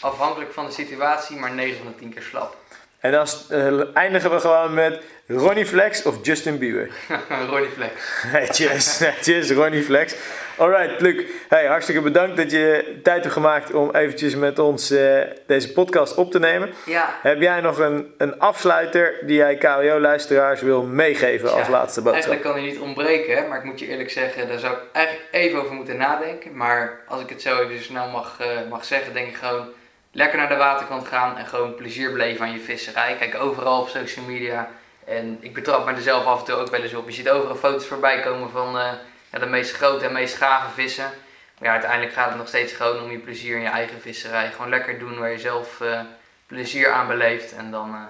[0.00, 2.56] Afhankelijk van de situatie, maar 9 van de 10 keer slap.
[3.04, 6.88] En dan eh, eindigen we gewoon met Ronnie Flex of Justin Bieber.
[7.50, 7.92] Ronnie Flex.
[8.32, 10.14] Netjes, netjes, Ronnie Flex.
[10.56, 11.24] Alright, Luc.
[11.48, 16.14] Hey, hartstikke bedankt dat je tijd hebt gemaakt om eventjes met ons eh, deze podcast
[16.14, 16.70] op te nemen.
[16.86, 22.30] Ja, Heb jij nog een, een afsluiter die jij KWO-luisteraars wil meegeven als laatste boodschap?
[22.30, 24.80] eigenlijk kan hij niet ontbreken, hè, maar ik moet je eerlijk zeggen, daar zou ik
[24.92, 26.56] eigenlijk even over moeten nadenken.
[26.56, 29.68] Maar als ik het zo even snel mag, eh, mag zeggen, denk ik gewoon
[30.14, 33.16] lekker naar de waterkant gaan en gewoon plezier beleven aan je visserij.
[33.18, 34.68] Kijk, overal op social media
[35.04, 37.08] En ik betrap me er zelf af en toe ook wel eens op.
[37.08, 38.92] Je ziet overal foto's voorbij komen van eh,
[39.32, 41.10] ja, de meest grote en meest gave vissen.
[41.58, 44.50] Maar ja, uiteindelijk gaat het nog steeds gewoon om je plezier in je eigen visserij.
[44.50, 46.00] Gewoon lekker doen waar je zelf eh,
[46.46, 47.54] plezier aan beleeft.
[47.56, 48.00] En dan eh,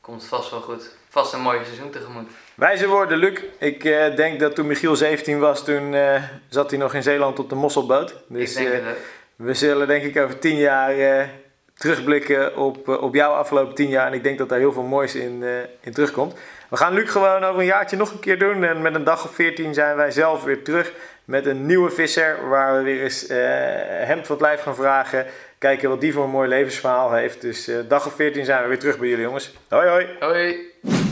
[0.00, 0.96] komt het vast wel goed.
[1.08, 2.30] Vast een mooi seizoen tegemoet.
[2.54, 3.40] Wijze woorden, Luc.
[3.58, 3.82] Ik
[4.16, 5.94] denk dat toen Michiel 17 was, toen
[6.48, 8.14] zat hij nog in Zeeland op de Mosselboot.
[8.28, 8.96] Dus ik denk ook.
[9.36, 10.94] we zullen denk ik over 10 jaar
[11.78, 14.06] terugblikken op, eh, op jouw afgelopen 10 jaar.
[14.06, 15.50] En ik denk dat daar heel veel moois in, eh,
[15.80, 16.34] in terugkomt.
[16.70, 18.64] We gaan Luc gewoon over een jaartje nog een keer doen.
[18.64, 20.92] En met een dag of 14 zijn wij zelf weer terug
[21.24, 22.48] met een nieuwe visser.
[22.48, 23.38] Waar we weer eens eh,
[24.06, 25.26] hem wat lijf gaan vragen.
[25.58, 27.40] Kijken wat die voor een mooi levensverhaal heeft.
[27.40, 29.54] Dus dag of 14 zijn we weer terug bij jullie jongens.
[29.68, 30.06] Hoi hoi!
[30.20, 30.75] Hoi!